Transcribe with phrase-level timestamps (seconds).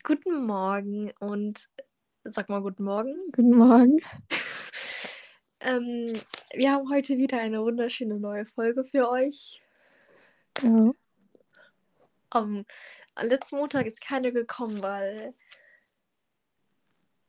[0.00, 1.68] Guten Morgen und
[2.24, 3.14] sag mal guten Morgen.
[3.32, 3.98] Guten Morgen.
[5.64, 6.12] Ähm,
[6.52, 9.62] wir haben heute wieder eine wunderschöne neue Folge für euch.
[10.60, 10.90] Ja.
[12.30, 12.64] Am
[13.14, 15.34] am letzten Montag ist keine gekommen, weil,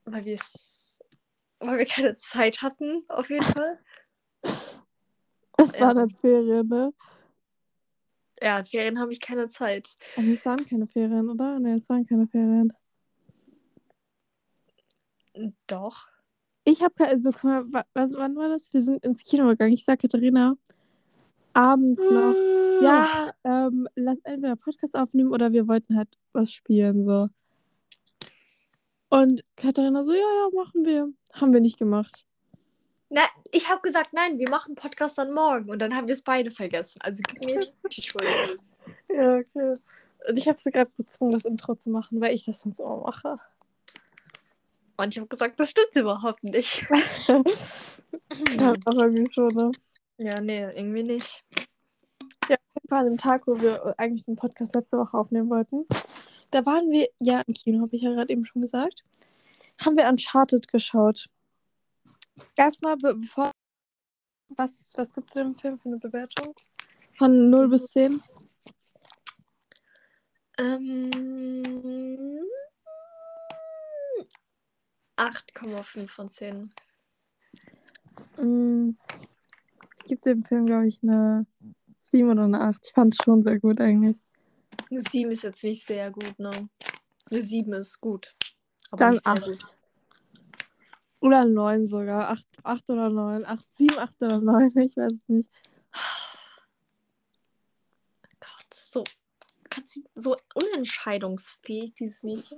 [0.06, 0.26] weil
[1.60, 3.80] weil wir keine Zeit hatten, auf jeden Fall.
[5.58, 5.82] Es Ja.
[5.82, 6.92] war dann Ferien, ne?
[8.44, 9.88] Ja, Ferien habe ich keine Zeit.
[10.18, 11.60] Aber es waren keine Ferien, oder?
[11.60, 12.74] Ne, es waren keine Ferien.
[15.68, 16.08] Doch.
[16.66, 18.74] Ich habe keine, also guck mal, wa- was, wann war das?
[18.74, 19.74] Wir sind ins Kino gegangen.
[19.74, 20.56] Ich sag Katharina,
[21.54, 22.36] abends noch,
[22.82, 27.30] ja, ähm, lass entweder Podcast aufnehmen oder wir wollten halt was spielen, so.
[29.10, 31.14] Und Katharina so, ja, ja, machen wir.
[31.34, 32.26] Haben wir nicht gemacht.
[33.16, 36.24] Na, ich habe gesagt, nein, wir machen Podcast dann morgen und dann haben wir es
[36.24, 37.00] beide vergessen.
[37.00, 38.26] Also gib mir die Schuld.
[39.08, 39.76] Ja, okay.
[40.28, 42.98] Und ich habe sie gerade gezwungen, das Intro zu machen, weil ich das sonst immer
[42.98, 43.38] mache.
[44.98, 46.88] Und ich habe gesagt, das stimmt überhaupt nicht.
[47.28, 49.72] ja, aber irgendwie schon, ne?
[50.18, 51.44] Ja, nee, irgendwie nicht.
[52.90, 55.86] war an dem Tag, wo wir eigentlich den Podcast letzte Woche aufnehmen wollten.
[56.50, 59.04] Da waren wir ja im Kino, habe ich ja gerade eben schon gesagt.
[59.86, 61.30] Haben wir Uncharted geschaut.
[62.56, 63.52] Erstmal, be bevor.
[64.50, 66.54] Was, was gibt es dem Film für eine Bewertung?
[67.18, 68.22] Von 0 bis 10?
[70.60, 71.12] Ähm,
[75.18, 76.74] 8,5 von 10.
[78.38, 78.92] Mm,
[80.00, 81.46] Ich gebe dem Film, glaube ich, eine
[82.00, 82.86] 7 oder eine 8.
[82.86, 84.18] Ich fand es schon sehr gut eigentlich.
[84.92, 86.70] Eine 7 ist jetzt nicht sehr gut, ne?
[87.32, 88.36] Eine 7 ist gut.
[88.92, 89.46] Aber Dann nicht sehr acht.
[89.46, 89.66] gut.
[91.24, 92.32] Oder 9 sogar.
[92.32, 93.46] 8, 8 oder 9.
[93.46, 94.72] 8, 7, 8 oder 9.
[94.76, 95.50] Ich weiß es nicht.
[98.42, 99.06] Gott, so,
[100.16, 102.58] so unentscheidungsfähig, dieses Mädchen.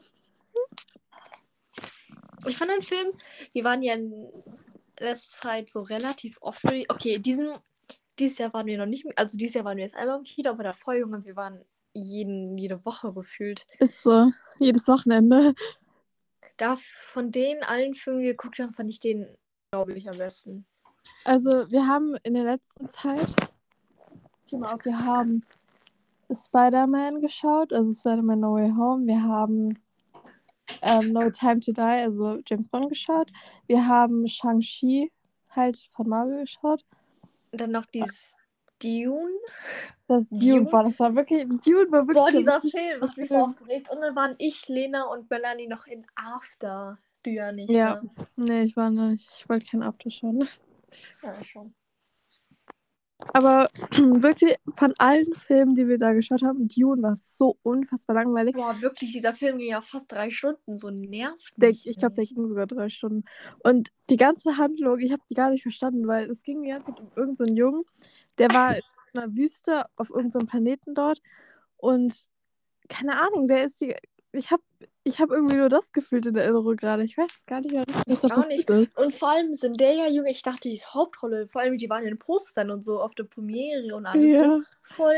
[2.47, 3.11] Ich fand den Film,
[3.53, 4.31] wir waren ja in
[4.99, 6.65] letzter Zeit so relativ oft.
[6.89, 7.53] Okay, diesen,
[8.17, 10.49] dieses Jahr waren wir noch nicht, also dieses Jahr waren wir jetzt einmal im Kino,
[10.49, 13.67] aber davor, Junge, wir waren jeden, jede Woche gefühlt.
[13.77, 14.31] Ist so.
[14.57, 15.53] Jedes Wochenende.
[16.57, 19.27] Da von den allen Filmen, die wir geguckt haben, fand ich den,
[19.71, 20.65] glaube ich, am besten.
[21.23, 23.27] Also, wir haben in der letzten Zeit,
[24.43, 25.43] zieh mal auf, wir haben
[26.33, 29.05] Spider-Man geschaut, also Spider-Man No Way Home.
[29.05, 29.79] Wir haben
[30.81, 33.31] ähm, No Time to Die, also James Bond geschaut.
[33.67, 35.11] Wir haben Shang-Chi
[35.51, 36.85] halt von Marvel geschaut.
[37.51, 38.35] Dann noch dieses
[38.85, 39.39] Dune.
[40.07, 40.71] Das Dune, Dune?
[40.71, 43.89] war, das war wirklich, Dune war wirklich Boah, dieser Film hat mich so aufgeregt.
[43.89, 46.99] Und dann waren ich, Lena und Melanie noch in After.
[47.23, 47.71] Du ja nicht.
[47.71, 48.01] Ja.
[48.01, 48.09] Ne?
[48.35, 50.47] Nee, ich war nicht, ich wollte kein After schauen.
[51.23, 51.73] ja schon.
[53.33, 53.69] Aber
[54.21, 58.55] wirklich von allen Filmen, die wir da geschaut haben, Dune war so unfassbar langweilig.
[58.55, 60.77] Boah, wirklich, dieser Film ging ja fast drei Stunden.
[60.77, 63.23] So nervt Der, ich glaube, der ging sogar drei Stunden.
[63.63, 66.91] Und die ganze Handlung, ich habe die gar nicht verstanden, weil es ging die ganze
[66.91, 67.83] Zeit um irgendeinen so Jungen,
[68.37, 68.81] der war in
[69.13, 71.21] einer Wüste auf irgendeinem so Planeten dort
[71.77, 72.13] und
[72.89, 73.95] keine Ahnung, der ist die.
[74.31, 74.63] Ich habe
[75.03, 77.03] ich hab irgendwie nur das gefühlt in Erinnerung gerade.
[77.03, 78.69] Ich weiß gar nicht mehr, was da Ich auch nicht.
[78.69, 78.97] ist.
[78.97, 81.47] Und vor allem sind der ja Junge, ich dachte, die ist Hauptrolle.
[81.47, 84.43] Vor allem, die waren in den Postern und so auf der Premiere und alles so
[84.43, 84.61] Ja.
[84.83, 85.15] voll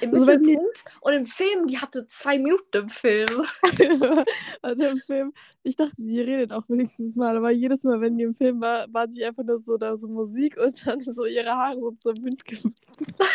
[0.00, 0.84] im Also Mittelpunkt.
[1.00, 3.46] Und im Film, die hatte zwei Minuten im Film.
[4.62, 8.24] also im Film, ich dachte, die redet auch wenigstens mal, aber jedes Mal, wenn die
[8.24, 11.50] im Film war, war sie einfach nur so da so Musik und dann so ihre
[11.50, 12.74] Haare so zum Wind geweht.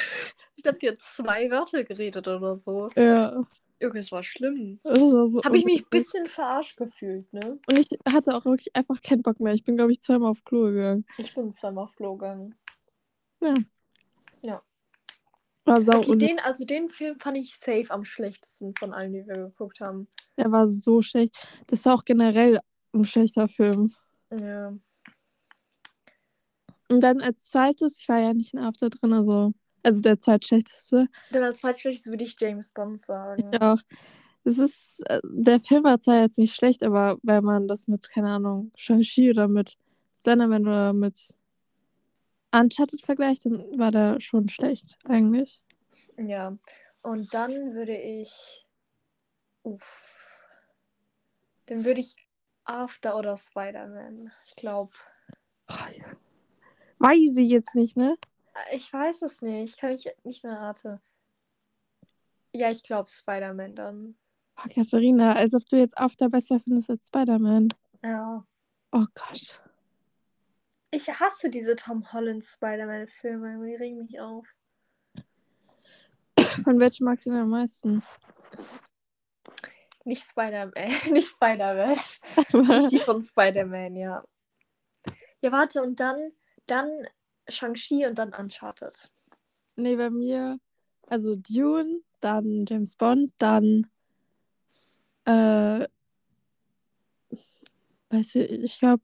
[0.55, 2.87] Ich glaube, die hat zwei Wörter geredet oder so.
[2.95, 3.43] Ja,
[3.81, 4.79] Junge, es war schlimm.
[4.85, 7.59] so Habe ich mich ein bisschen verarscht gefühlt, ne?
[7.67, 9.53] Und ich hatte auch wirklich einfach keinen Bock mehr.
[9.53, 11.05] Ich bin, glaube ich, zweimal auf Klo gegangen.
[11.17, 12.55] Ich bin zweimal auf Klo gegangen.
[13.41, 13.55] Ja.
[14.41, 14.61] Ja.
[15.65, 19.25] War sau Okay, den, also den Film fand ich safe am schlechtesten von allen, die
[19.25, 20.07] wir geguckt haben.
[20.37, 21.35] Der war so schlecht.
[21.67, 22.59] Das war auch generell
[22.93, 23.93] ein schlechter Film.
[24.31, 24.73] Ja.
[26.89, 29.53] Und dann als zweites, ich war ja nicht in After drin, also,
[29.83, 31.07] also der zweitschlechteste.
[31.31, 33.57] Dann als zweitschlechtes würde ich James Bond sagen.
[33.57, 33.79] Auch.
[34.43, 38.09] Es ist, äh, der Film war zwar jetzt nicht schlecht, aber wenn man das mit,
[38.09, 39.77] keine Ahnung, Shang-Chi oder mit
[40.17, 41.33] Slenderman oder mit
[42.51, 45.62] Uncharted vergleicht, dann war der schon schlecht, eigentlich.
[46.17, 46.57] Ja.
[47.01, 48.65] Und dann würde ich.
[49.63, 50.37] Uff.
[51.65, 52.15] Dann würde ich
[52.65, 54.31] After oder Spider-Man.
[54.45, 54.91] Ich glaube.
[56.99, 58.17] Weiß ich jetzt nicht, ne?
[58.71, 59.79] Ich weiß es nicht.
[59.79, 61.01] Kann ich nicht mehr rate.
[62.53, 64.15] Ja, ich glaube Spider-Man dann.
[64.57, 67.69] Oh, Katharina, als ob du jetzt After besser findest als Spider-Man.
[68.03, 68.45] Ja.
[68.91, 69.61] Oh Gott.
[70.91, 73.65] Ich hasse diese Tom Holland Spider-Man-Filme.
[73.65, 74.45] Die regen mich auf.
[76.63, 78.03] Von welchem magst du denn am meisten?
[80.05, 80.73] Nicht Spider-Man.
[81.11, 81.89] nicht Spider-Man.
[81.89, 84.23] nicht die von Spider-Man, ja.
[85.41, 86.31] Ja, warte, und dann,
[86.67, 86.89] dann
[87.47, 89.09] Shang-Chi und dann Uncharted.
[89.75, 90.59] Nee, bei mir,
[91.07, 93.87] also Dune, dann James Bond, dann,
[95.25, 95.87] äh,
[98.09, 99.03] weiß ich, ich glaube,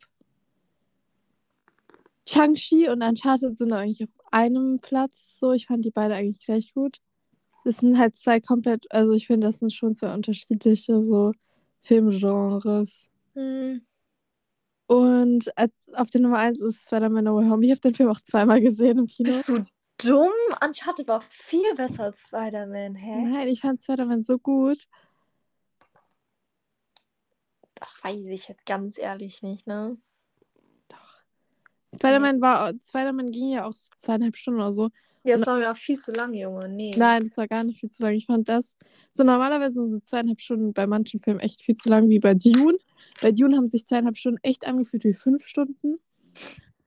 [2.27, 5.51] Shang-Chi und Uncharted sind eigentlich auf einem Platz so.
[5.53, 6.99] Ich fand die beide eigentlich gleich gut.
[7.65, 11.33] Das sind halt zwei komplett, also ich finde, das sind schon zwei unterschiedliche so
[11.81, 13.09] Filmgenres.
[13.33, 13.81] Hm.
[14.87, 17.65] Und als, auf der Nummer 1 ist Spider-Man No Way Home.
[17.65, 19.29] Ich habe den Film auch zweimal gesehen im Kino.
[19.29, 19.63] Bist du
[19.97, 20.31] dumm?
[20.65, 23.21] Uncharted war viel besser als Spider-Man, hä?
[23.21, 24.85] Nein, ich fand Spider-Man so gut.
[27.81, 29.97] Ach, weiß ich jetzt ganz ehrlich nicht, ne?
[31.93, 34.89] Spider-Man war, Spider-Man ging ja auch so zweieinhalb Stunden oder so.
[35.29, 36.67] Ja, das war mir auch viel zu lang, Junge.
[36.69, 36.91] Nee.
[36.97, 38.13] Nein, das war gar nicht viel zu lang.
[38.13, 38.75] Ich fand das,
[39.11, 42.33] so normalerweise sind so zweieinhalb Stunden bei manchen Filmen echt viel zu lang, wie bei
[42.33, 42.77] Dune.
[43.21, 45.99] Bei Dune haben sich zweieinhalb Stunden echt angefühlt wie fünf Stunden.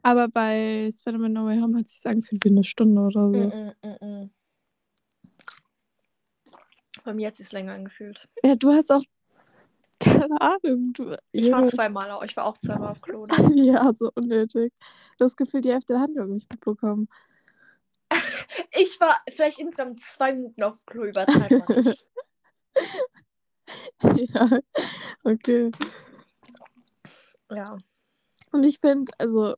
[0.03, 3.39] Aber bei Spider-Man No Way Home hat es sich angefühlt wie eine Stunde oder so.
[3.39, 4.31] Mm, mm, mm, mm.
[7.05, 8.29] Bei mir hat es sich länger angefühlt.
[8.43, 9.03] Ja, du hast auch.
[10.00, 10.93] Keine Ahnung.
[10.94, 13.25] Du, Ich war zweimal, auch- ich war auch zweimal auf Klo.
[13.55, 14.73] Ja, so unnötig.
[15.19, 17.09] Du hast gefühlt die Hälfte der Handlung nicht mitbekommen.
[19.02, 21.16] War vielleicht insgesamt zwei Minuten auf Klo nicht.
[24.32, 24.60] ja,
[25.25, 25.72] okay.
[27.52, 27.76] ja.
[28.52, 29.56] Und ich finde, also,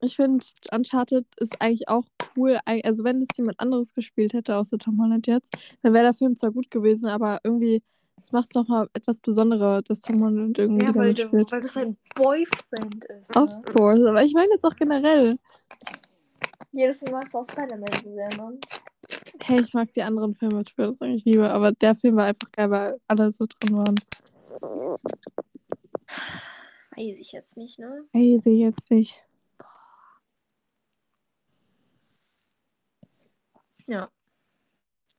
[0.00, 2.04] ich finde, Uncharted ist eigentlich auch
[2.36, 2.60] cool.
[2.66, 6.36] Also, wenn es jemand anderes gespielt hätte, außer Tom Holland jetzt, dann wäre der Film
[6.36, 7.82] zwar gut gewesen, aber irgendwie,
[8.20, 11.72] es macht es nochmal etwas besonderer, dass Tom Holland irgendwie Ja, weil, du, weil das
[11.72, 13.34] sein Boyfriend ist.
[13.34, 13.62] Of Ne?
[13.72, 14.06] course.
[14.06, 15.38] Aber ich meine jetzt auch generell.
[16.72, 18.58] Jedes Mal hast du auch Spider-Man gesehen, ne?
[19.40, 22.26] Hey, ich mag die anderen Filme, ich würde das eigentlich lieber, aber der Film war
[22.26, 23.94] einfach geil, weil alle so drin waren.
[26.96, 28.04] Weiß ich jetzt nicht, ne?
[28.12, 29.22] Hey, sehe jetzt nicht.
[33.86, 34.10] Ja.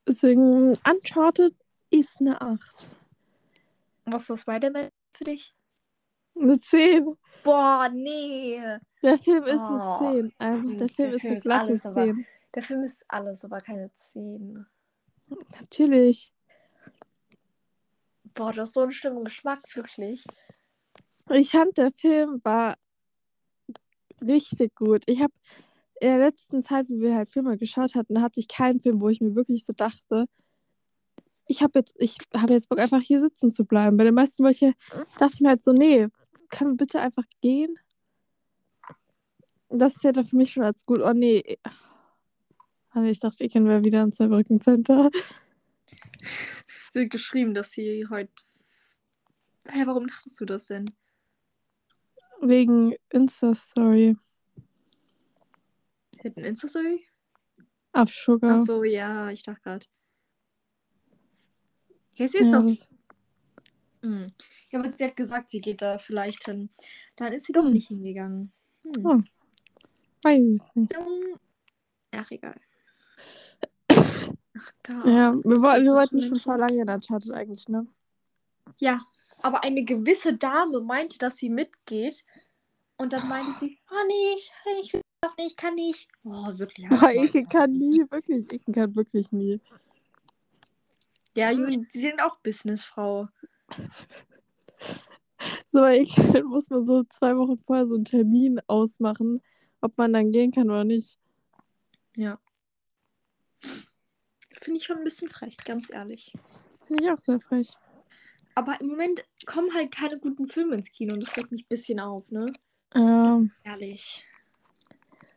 [0.08, 1.56] Deswegen, Uncharted
[1.90, 2.90] ist eine 8.
[4.06, 5.54] Was ist Spider-Man für dich?
[6.36, 7.18] Eine 10.
[7.48, 8.60] Boah, nee.
[9.02, 10.34] Der Film ist Oh, eine 10.
[10.38, 12.26] Einfach, der der Film ist Film eine ist glatte alles, aber- 10.
[12.56, 14.66] Der Film ist alles, aber keine 10.
[15.60, 16.34] Natürlich.
[18.34, 20.26] Boah, du hast so einen schlimmen Geschmack, wirklich.
[21.30, 22.76] Ich fand, der Film war
[24.22, 25.04] richtig gut.
[25.08, 25.34] Ich habe
[26.00, 29.10] in der letzten Zeit, wo wir halt Filme geschaut hatten, hatte ich keinen Film, wo
[29.10, 30.26] ich mir wirklich so dachte,
[31.48, 33.98] ich habe jetzt, ich habe jetzt Bock, einfach hier sitzen zu bleiben.
[33.98, 34.74] Bei den meisten welche
[35.18, 36.08] dachte ich mir halt so, nee,
[36.50, 37.78] können wir bitte einfach gehen?
[39.70, 41.02] Das zählt dann für mich schon als gut.
[41.02, 41.58] Oh nee.
[42.94, 45.10] Nee, Ich dachte, ich wäre wieder im Zweibrücken Center.
[46.94, 48.32] Sie hat geschrieben, dass sie heute.
[49.70, 50.90] Hä, warum dachtest du das denn?
[52.42, 54.18] Wegen Insta-Story.
[56.24, 57.06] Ein Insta-Story?
[57.94, 58.58] Auf Sugar.
[58.58, 59.86] Ach so, ja, ich dachte gerade.
[62.16, 62.97] Ja, sie ist Ja, doch.
[64.02, 64.28] Das- Hm.
[64.72, 66.70] Ja, aber sie hat gesagt, sie geht da vielleicht hin.
[67.16, 67.74] Dann ist sie doch Hm.
[67.74, 68.52] nicht hingegangen.
[68.84, 69.06] Hm.
[69.06, 69.22] Oh.
[70.24, 70.96] Weiß ich nicht.
[72.12, 72.56] Ach, egal.
[73.90, 75.06] Ach Gott.
[75.06, 77.88] Ja, wir, woll- wir wollten schon vor lange in Uncharted eigentlich, ne?
[78.80, 79.02] Ja,
[79.42, 82.26] aber eine gewisse Dame meinte, dass sie mitgeht.
[82.98, 84.34] Und dann meinte sie, oh nee,
[84.82, 86.08] ich, will doch nicht, ich kann nicht.
[86.24, 86.90] Oh, wirklich.
[86.90, 89.60] Halt's ich kann nie, wirklich, ich kann wirklich nie.
[91.36, 93.28] Ja, Juli, sie sind auch Businessfrau.
[95.66, 99.42] So, ich muss man so zwei Wochen vorher so einen Termin ausmachen,
[99.82, 101.18] ob man dann gehen kann oder nicht.
[102.16, 102.40] Ja.
[104.62, 106.34] Finde ich schon ein bisschen frech, ganz ehrlich.
[106.86, 107.74] Finde ich auch sehr frech.
[108.56, 111.70] Aber im Moment kommen halt keine guten Filme ins Kino und das regt mich ein
[111.70, 112.52] bisschen auf, ne?
[112.96, 114.26] Ähm, Ehrlich.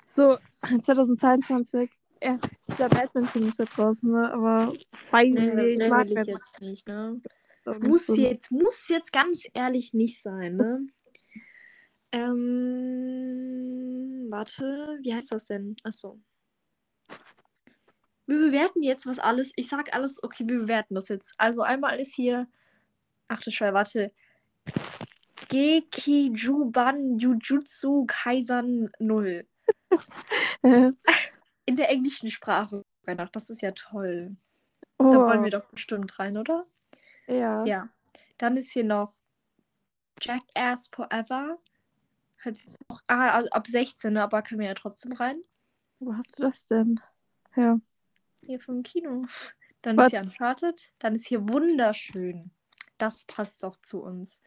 [0.06, 1.90] so, 2022,
[2.22, 2.38] ja,
[2.78, 4.32] der Batman-Film ist ja draußen, ne?
[4.32, 4.72] Aber
[5.10, 7.20] weiß ich nicht, ich mag ich jetzt nicht, ne?
[7.64, 10.86] Muss jetzt, muss jetzt ganz ehrlich nicht sein, ne?
[12.12, 15.76] Ähm, warte, wie heißt das denn?
[15.84, 16.20] Achso.
[18.26, 19.52] Wir bewerten jetzt was alles.
[19.56, 21.32] Ich sag alles, okay, wir bewerten das jetzt.
[21.38, 22.48] Also einmal ist hier.
[23.28, 24.12] Ach du Scheiße, warte.
[25.48, 29.46] Gekijuban Jujutsu Kaisan 0.
[30.62, 30.92] Äh,
[31.66, 32.84] In der englischen Sprache.
[33.32, 34.36] Das ist ja toll.
[34.98, 36.66] oh, Da wollen wir doch bestimmt rein, oder?
[37.26, 37.64] Ja.
[37.64, 37.88] Ja.
[38.38, 39.12] Dann ist hier noch
[40.20, 41.58] Jackass Forever.
[42.36, 45.42] Hört sich auch, ah, also ab 16, ne, aber können wir ja trotzdem rein.
[45.98, 46.98] Wo hast du das denn?
[47.54, 47.78] Ja.
[48.42, 49.26] Hier vom Kino.
[49.82, 50.06] Dann Was?
[50.06, 50.92] ist hier Uncharted.
[50.98, 52.50] Dann ist hier wunderschön.
[52.98, 54.42] das passt doch zu uns.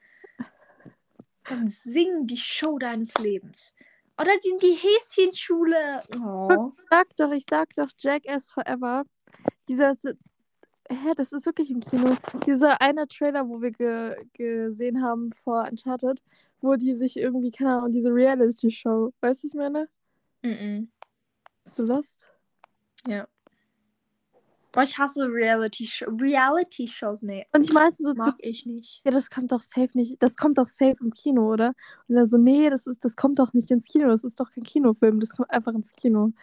[1.46, 3.74] Dann sing die Show deines Lebens.
[4.20, 6.04] Oder die, die Häschenschule.
[6.24, 6.72] Oh.
[6.90, 9.04] Sag doch, ich sag doch Jackass Forever.
[9.68, 9.96] Dieser.
[10.90, 12.16] Hä, das ist wirklich im Kino.
[12.46, 16.22] Dieser eine Trailer, wo wir ge gesehen haben vor Uncharted,
[16.62, 19.14] wo die sich irgendwie, keine Ahnung, diese Reality-Show.
[19.22, 19.88] Weißt du, was ich meine?
[20.42, 20.92] Mhm.
[21.66, 22.28] Hast du Lust?
[23.08, 23.28] Ja.
[24.74, 26.20] Boah, ich hasse Reality-Shows.
[26.20, 27.46] Reality-Shows, nee.
[27.54, 29.02] Und ich meinte so zu Mag ich nicht.
[29.06, 30.22] Ja, das kommt doch safe nicht.
[30.22, 31.74] Das kommt doch safe im Kino, oder?
[32.08, 34.08] Und er so, nee, das ist, das kommt doch nicht ins Kino.
[34.08, 35.20] Das ist doch kein Kinofilm.
[35.20, 36.34] Das kommt einfach ins Kino.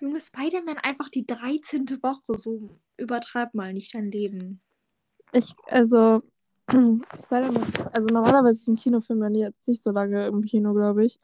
[0.00, 1.86] Junge, Spider-Man einfach die 13.
[2.02, 2.38] Woche.
[2.38, 4.60] So übertreib mal nicht dein Leben.
[5.32, 6.22] Ich, also,
[6.70, 11.20] Spider-Man, also normalerweise ist ein Kinofilm ja jetzt nicht so lange im Kino, glaube ich.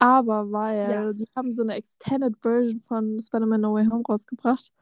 [0.00, 1.12] Aber weil Ja.
[1.12, 4.72] die haben so eine Extended Version von Spider-Man No Way Home rausgebracht.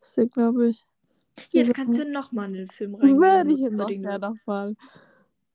[0.00, 0.84] Deswegen glaube ich.
[1.50, 3.20] Hier, da kannst du nochmal in den Film reingehen.
[3.20, 4.02] Werde ich jetzt willst.
[4.02, 4.76] nochmal.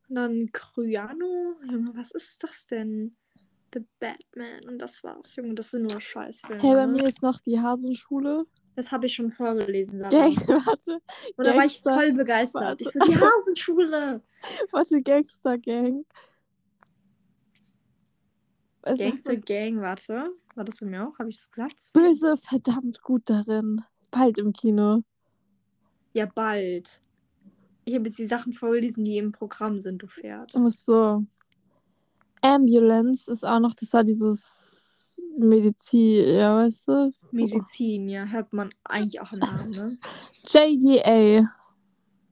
[0.08, 1.56] Und dann Kryano.
[1.70, 3.16] Junge, was ist das denn?
[3.74, 4.68] The Batman.
[4.68, 5.36] Und das war's.
[5.36, 6.62] Junge, das sind nur Scheißfilme.
[6.62, 6.92] Hey, bei ne?
[6.92, 8.46] mir ist noch die Hasenschule.
[8.76, 10.00] Das habe ich schon vorgelesen.
[10.10, 11.00] Gang, warte,
[11.36, 12.62] Und da war ich voll begeistert.
[12.62, 12.84] Warte.
[12.84, 14.22] Ich so, die Hasenschule.
[14.72, 16.06] warte, Gangster Gang.
[18.84, 20.32] Es Gangster Gang, warte.
[20.56, 21.18] War das bei mir auch?
[21.20, 21.92] Habe ich es gesagt?
[21.94, 23.82] böse verdammt gut darin.
[24.12, 25.04] Bald im Kino.
[26.14, 27.02] Ja, bald.
[27.86, 30.54] Ich habe jetzt die Sachen vorgelesen, die im Programm sind, du Pferd.
[30.56, 31.26] Ach so.
[32.44, 37.14] Ambulance ist auch noch, das war dieses Medizin, ja, weißt du?
[37.32, 39.98] Medizin, ja, hört man eigentlich auch im Namen, ne?
[40.46, 41.50] JDA.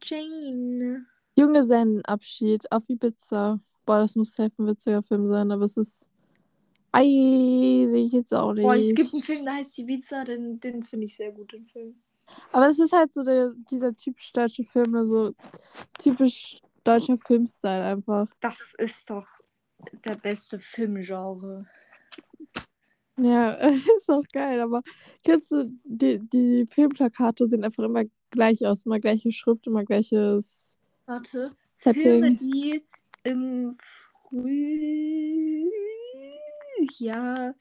[0.04, 1.06] Jane.
[1.36, 3.60] Junggesellenabschied auf Ibiza.
[3.86, 6.10] Boah, das muss safe ein witziger Film sein, aber es ist.
[6.92, 7.04] Ei,
[7.90, 8.64] sehe ich jetzt auch nicht.
[8.64, 11.66] Boah, es gibt einen Film, der heißt Ibiza, den, den finde ich sehr gut, den
[11.68, 11.96] Film.
[12.52, 15.34] Aber es ist halt so der, dieser typisch deutsche Film, also
[15.98, 18.28] typisch deutscher Filmstyle einfach.
[18.42, 19.26] Das ist doch
[20.06, 21.66] der beste Filmgenre.
[23.18, 23.52] Ja,
[23.98, 24.82] ist auch geil, aber
[25.24, 30.78] kennst du, die, die Filmplakate sehen einfach immer gleich aus, immer gleiche Schrift, immer gleiches.
[31.06, 31.56] Warte.
[31.76, 32.02] Setting.
[32.02, 32.84] Filme, die
[33.24, 33.78] im
[36.90, 37.56] Frühjahr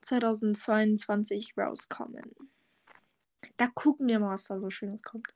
[0.00, 2.34] 2022 rauskommen.
[3.56, 5.34] Da gucken wir mal, was da so Schönes kommt.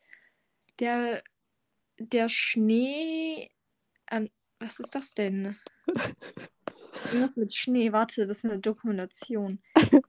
[0.78, 1.22] Der,
[1.98, 3.50] der Schnee.
[4.06, 5.56] An, was ist das denn?
[7.06, 7.92] Irgendwas mit Schnee.
[7.92, 9.60] Warte, das ist eine Dokumentation.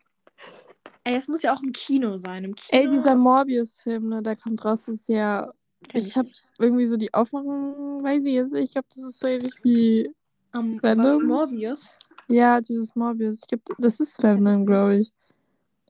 [1.03, 2.43] Ey, es muss ja auch im Kino sein.
[2.43, 2.81] Im Kino.
[2.81, 5.51] Ey, dieser Morbius-Film, ne, der kommt raus, ist ja.
[5.87, 8.65] Kenn Ich habe irgendwie so die Aufmachung, weiß ich jetzt nicht.
[8.65, 10.13] Ich glaube, das ist so ähnlich wie.
[10.53, 11.97] Um, was, Morbius?
[12.27, 13.39] Ja, dieses Morbius.
[13.41, 15.13] Ich glaub, das ist das Venom, glaube ich.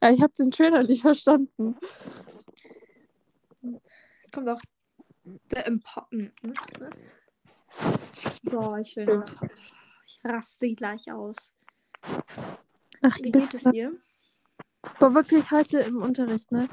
[0.01, 1.75] Ja, ich habe den Trailer nicht verstanden.
[4.21, 4.61] Es kommt auch
[5.49, 6.31] The Important.
[8.43, 9.23] Boah, ich will.
[10.09, 11.53] Ich raste gleich aus.
[13.03, 13.95] Ach, Wie geht es dir?
[14.99, 16.67] Boah, wirklich heute im Unterricht, ne?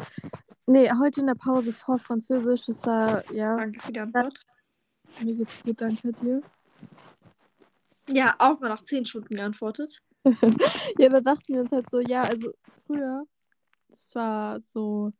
[0.64, 2.64] Nee, heute in der Pause vor Französisch.
[2.64, 4.40] Das war, ja, Danke für die Antwort.
[5.21, 6.40] mir geht's gut, danke dir.
[8.09, 10.02] Ja, auch mal nach 10 Stunden geantwortet.
[10.99, 12.52] Ja, da dachten wir uns halt so, ja, also
[12.87, 13.26] früher,
[13.90, 15.12] das war so,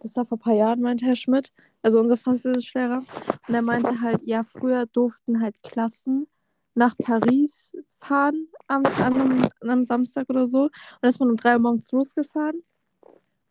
[0.00, 1.50] das war vor ein paar Jahren, meinte Herr Schmidt,
[1.82, 3.02] also unser Französischlehrer,
[3.48, 6.28] und er meinte halt, ja, früher durften halt Klassen
[6.74, 10.64] nach Paris fahren am, an einem, an Samstag oder so.
[10.64, 12.62] Und ist man um drei Uhr morgens losgefahren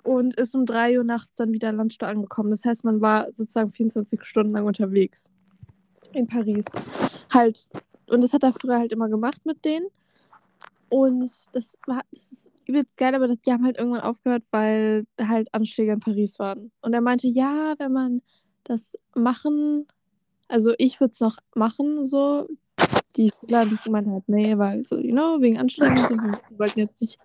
[0.03, 2.51] und ist um drei Uhr nachts dann wieder in Landstuhl angekommen.
[2.51, 5.29] Das heißt, man war sozusagen 24 Stunden lang unterwegs
[6.11, 6.65] in Paris.
[7.33, 7.67] Halt,
[8.07, 9.87] und das hat er früher halt immer gemacht mit denen.
[10.89, 15.07] Und das war, das ist übelst geil, aber das, die haben halt irgendwann aufgehört, weil
[15.19, 16.71] halt Anschläge in Paris waren.
[16.81, 18.21] Und er meinte, ja, wenn man
[18.63, 19.87] das machen,
[20.47, 22.47] also ich würde es noch machen, so.
[23.15, 26.15] Die die meinten halt, nee, weil so, you know, wegen Anschlägen und so.
[26.49, 27.19] Die wollten jetzt nicht,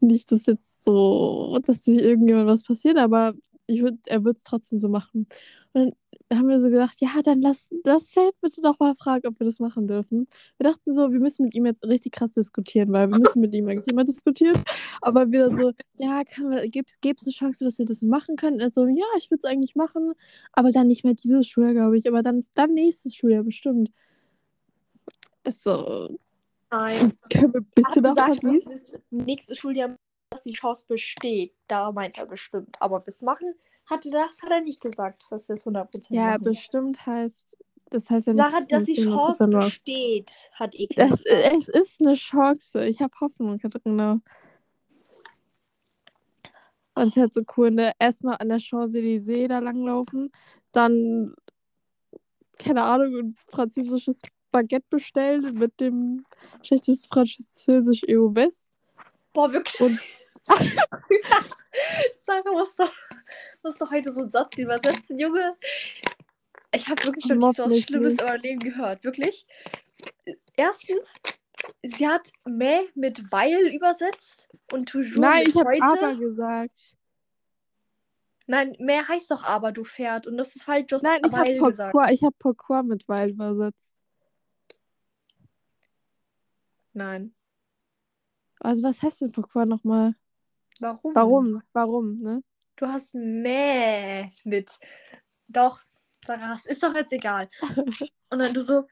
[0.00, 3.34] nicht, dass jetzt so, dass sich irgendjemand was passiert, aber
[3.66, 5.26] ich würd, er würde es trotzdem so machen.
[5.72, 5.94] Und
[6.28, 9.38] dann haben wir so gedacht, ja, dann lass, lass Safe bitte doch mal fragen, ob
[9.38, 10.26] wir das machen dürfen.
[10.58, 13.54] Wir dachten so, wir müssen mit ihm jetzt richtig krass diskutieren, weil wir müssen mit
[13.54, 14.64] ihm eigentlich immer diskutieren.
[15.02, 16.22] Aber wieder so, ja,
[16.70, 18.58] gibt es eine Chance, dass wir das machen können?
[18.58, 20.12] Er so, ja, ich würde es eigentlich machen,
[20.52, 23.90] aber dann nicht mehr dieses Schuljahr, glaube ich, aber dann, dann nächstes Schuljahr bestimmt.
[25.48, 26.18] So,
[26.70, 27.12] Nein.
[27.30, 29.96] können wir Er bitte hat nach gesagt, dass bis nächstes Schuljahr
[30.30, 31.54] dass die Chance besteht.
[31.68, 32.76] Da meint er bestimmt.
[32.80, 33.54] Aber bis machen
[33.88, 36.44] hatte das hat er nicht gesagt, dass wir es 100% Ja, machen.
[36.44, 37.56] bestimmt heißt,
[37.90, 39.66] das heißt ja nicht, Sarah, dass wir die es Chance 100% machen.
[39.66, 41.08] besteht, hat Ekel.
[41.08, 42.86] Das, es ist eine Chance.
[42.86, 44.12] Ich habe Hoffnung, Katharina.
[44.12, 44.22] Und
[46.94, 47.92] das ist halt so cool, ne?
[48.00, 50.32] Erstmal an der Champs-Élysées da langlaufen,
[50.72, 51.34] dann
[52.58, 54.22] keine Ahnung, ein französisches
[54.56, 56.24] Baguette bestellen mit dem
[56.62, 58.72] schlechtesten Französisch EU West.
[59.34, 59.80] Boah, wirklich.
[59.80, 60.00] Und-
[62.22, 62.92] Sarah muss doch,
[63.62, 65.56] muss doch heute so einen Satz übersetzen, Junge.
[66.72, 68.20] Ich habe wirklich noch nicht so was Schlimmes nicht.
[68.22, 69.04] in meinem Leben gehört.
[69.04, 69.46] Wirklich.
[70.56, 71.12] Erstens,
[71.82, 76.94] sie hat Mäh mit weil übersetzt und toujours Nein, mit ich habe aber gesagt.
[78.46, 80.26] Nein, mehr heißt doch aber, du Pferd.
[80.26, 81.92] Und das ist falsch, du hast Nein, ich habe weil gesagt.
[81.92, 83.92] Pourquoi, ich hab Pourquoi mit weil übersetzt.
[86.96, 87.34] Nein.
[88.58, 90.14] Also was heißt denn Pourquoi nochmal?
[90.80, 91.14] Warum?
[91.14, 91.62] Warum?
[91.74, 92.42] Warum, ne?
[92.76, 94.70] Du hast Mäh mit.
[95.46, 95.80] Doch,
[96.54, 97.50] es ist doch jetzt egal.
[98.30, 98.86] Und dann du so,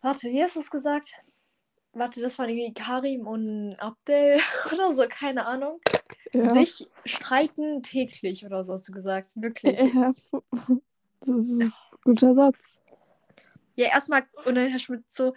[0.00, 1.12] warte, wie hast du es gesagt?
[1.92, 4.40] Warte, das waren irgendwie Karim und Abdel
[4.72, 5.80] oder so, keine Ahnung.
[6.32, 6.48] Ja.
[6.50, 9.32] Sich streiten täglich oder so hast du gesagt.
[9.36, 9.78] Wirklich.
[9.78, 10.12] ja.
[11.22, 11.72] Das ist ein
[12.02, 12.80] guter Satz.
[13.74, 15.34] Ja, erstmal, und dann Herr Schmidt so,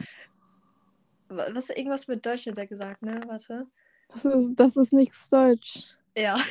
[1.35, 3.21] was, irgendwas mit Deutsch hat er gesagt, ne?
[3.27, 3.67] Warte.
[4.09, 5.97] Das ist, das ist nichts Deutsch.
[6.17, 6.37] Ja.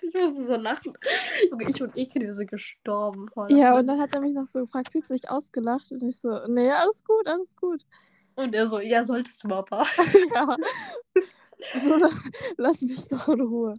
[0.00, 0.94] Ich musste so lachen.
[1.68, 3.26] Ich und Ekin, wir sind gestorben.
[3.48, 5.92] Ja, und dann hat er mich noch so gefragt, fühlst du dich ausgelacht?
[5.92, 7.84] Und ich so, nee, alles gut, alles gut.
[8.36, 9.84] und er so, ja, solltest du, Papa.
[10.34, 10.56] ja.
[11.84, 12.08] So,
[12.56, 13.74] lass mich doch in Ruhe.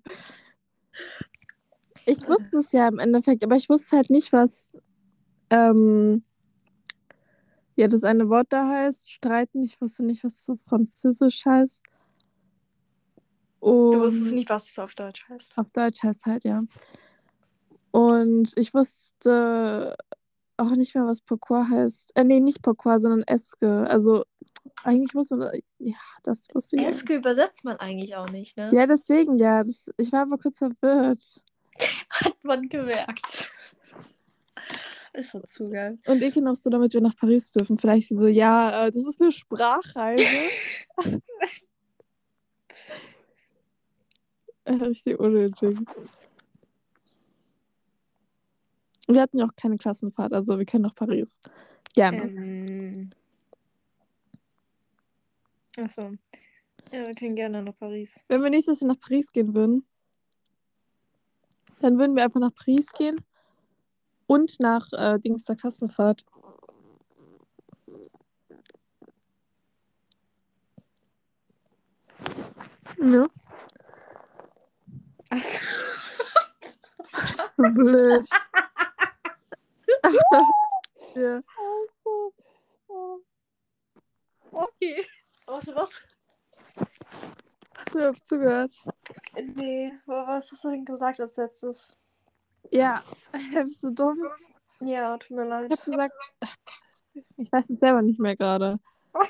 [2.05, 4.73] Ich wusste es ja im Endeffekt, aber ich wusste halt nicht, was
[5.49, 6.23] ähm,
[7.79, 9.63] ja das eine Wort da heißt, streiten.
[9.63, 11.83] Ich wusste nicht, was so französisch heißt.
[13.59, 15.57] Und Du wusstest nicht, was es auf Deutsch heißt.
[15.57, 16.63] auf Deutsch heißt halt, ja.
[17.91, 19.95] Und ich wusste
[20.57, 22.11] auch nicht mehr, was Pourquoi heißt.
[22.15, 23.87] Äh, nee, nicht Pourquoi, sondern Eske.
[23.89, 24.23] Also,
[24.83, 25.49] eigentlich muss man.
[25.79, 26.85] Ja, das wusste ich.
[26.85, 28.69] Eske übersetzt man eigentlich auch nicht, ne?
[28.73, 29.63] Ja, deswegen, ja.
[29.63, 31.19] Das, ich war aber kurz verwirrt.
[32.09, 33.48] Hat man gemerkt.
[35.19, 35.99] Ist so zu geil.
[36.05, 37.77] Und Eke noch so, damit wir nach Paris dürfen.
[37.77, 40.23] Vielleicht so, ja, äh, das ist eine Sprachreise.
[44.65, 45.75] Äh, Richtig unnötig.
[49.07, 51.39] Wir hatten ja auch keine Klassenfahrt, also wir können nach Paris.
[51.95, 52.21] Gerne.
[52.21, 53.09] Ähm.
[55.75, 56.11] Achso.
[56.91, 58.23] Ja, wir können gerne nach Paris.
[58.27, 59.87] Wenn wir nächstes Jahr nach Paris gehen würden,
[61.79, 63.15] dann würden wir einfach nach Paris gehen
[64.29, 66.23] und nach äh, Dings der Klassenfahrt.
[73.01, 73.27] Ja,
[75.31, 75.65] Achso.
[77.57, 78.25] so blöd.
[81.15, 81.41] ja.
[84.51, 85.05] Okay.
[85.47, 86.03] Warte, was?
[87.77, 88.71] Hast du überhaupt zugehört?
[89.55, 91.97] Nee, was hast du denn gesagt als letztes?
[92.69, 94.17] Ja, bist du dumm?
[94.81, 95.71] Ja, tut mir Ich leid.
[95.71, 96.15] hab gesagt,
[97.37, 98.79] ich weiß es selber nicht mehr gerade.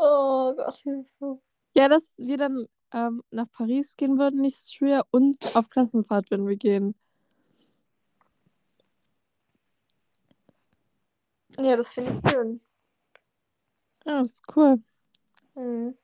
[0.00, 1.40] Oh Gott, Hilfe.
[1.74, 6.46] Ja, dass wir dann ähm, nach Paris gehen würden, nächstes Schuljahr und auf Klassenfahrt, wenn
[6.46, 6.94] wir gehen.
[11.58, 12.60] Ja, das finde ich schön.
[14.04, 14.80] Ja, das ist cool.
[15.56, 15.96] Mhm.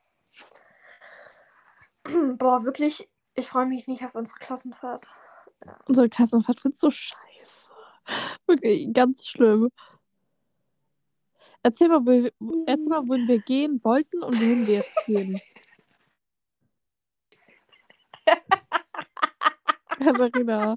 [2.38, 5.06] Boah, wirklich, ich freue mich nicht auf unsere Klassenfahrt.
[5.86, 7.70] Unsere Klassenfahrt wird so scheiße.
[8.46, 9.70] Wirklich ganz schlimm.
[11.62, 12.32] Erzähl mal, wo, wir-
[12.66, 15.40] erzähl mal, wohin wir gehen wollten und wohin wir jetzt gehen.
[19.98, 20.76] Katharina.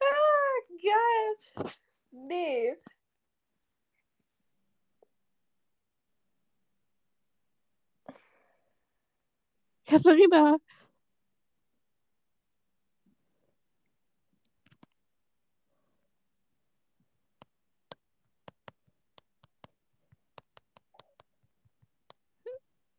[0.00, 1.72] Ah, geil.
[2.12, 2.76] Nee.
[9.86, 10.58] Katharina.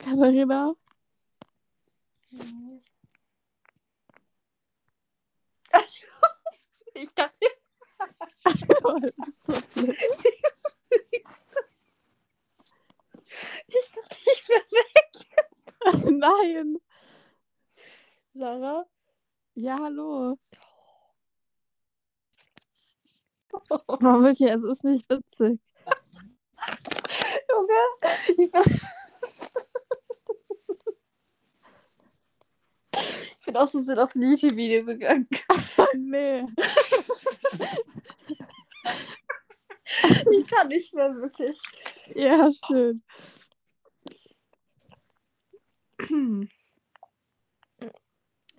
[0.08, 0.74] Katharina.
[7.00, 7.46] Ich dachte,
[13.68, 16.10] ich dachte, ich wäre weg.
[16.10, 16.78] Nein.
[18.34, 18.86] Sarah?
[19.54, 20.40] Ja, hallo.
[23.70, 25.60] Oh, wirklich, es ist nicht witzig.
[27.50, 27.74] Junge,
[28.30, 28.64] ich bin.
[33.46, 35.28] ich bin aus Versehen auf ein YouTube-Video gegangen.
[35.96, 36.46] nee.
[40.32, 41.58] Ich kann nicht mehr wirklich.
[42.14, 43.02] Ja, schön.
[45.98, 46.48] Du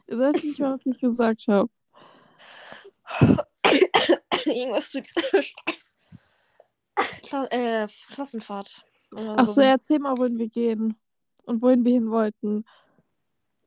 [0.09, 1.71] weißt nicht mal, was ich gesagt habe.
[4.47, 5.99] irgendwas zu dieser Scheiß.
[7.23, 8.85] Kla äh, Klassenfahrt.
[9.13, 10.99] oder Ach so, erzähl mal, wohin wir gehen.
[11.45, 12.65] Und wohin wir hin wollten.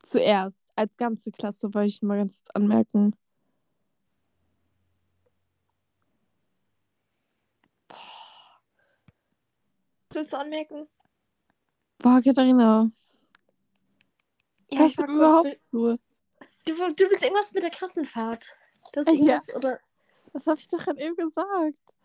[0.04, 0.68] Zuerst.
[0.76, 3.14] Als ganze Klasse wollte ich mal ganz anmerken.
[10.10, 10.88] Was willst du anmerken?
[12.00, 12.92] Boah, Katharina.
[14.70, 15.96] Ja, ich du überhaupt will- zu?
[16.66, 16.76] du, du
[17.10, 18.58] willst irgendwas mit der Klassenfahrt.
[18.94, 19.14] Das Ja.
[19.14, 19.80] ist irgendwas, oder?
[20.34, 21.96] Das habe ich doch gerade eben gesagt.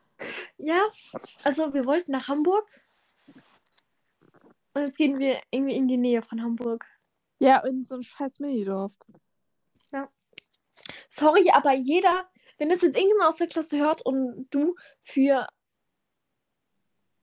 [0.58, 0.80] Ja,
[1.44, 2.68] also wir wollten nach Hamburg.
[4.74, 6.84] Und jetzt gehen wir irgendwie in die Nähe von Hamburg.
[7.38, 8.94] Ja, in so ein scheiß Minidorf.
[11.08, 15.46] Sorry, aber jeder, wenn das jetzt irgendjemand aus der Klasse hört und du für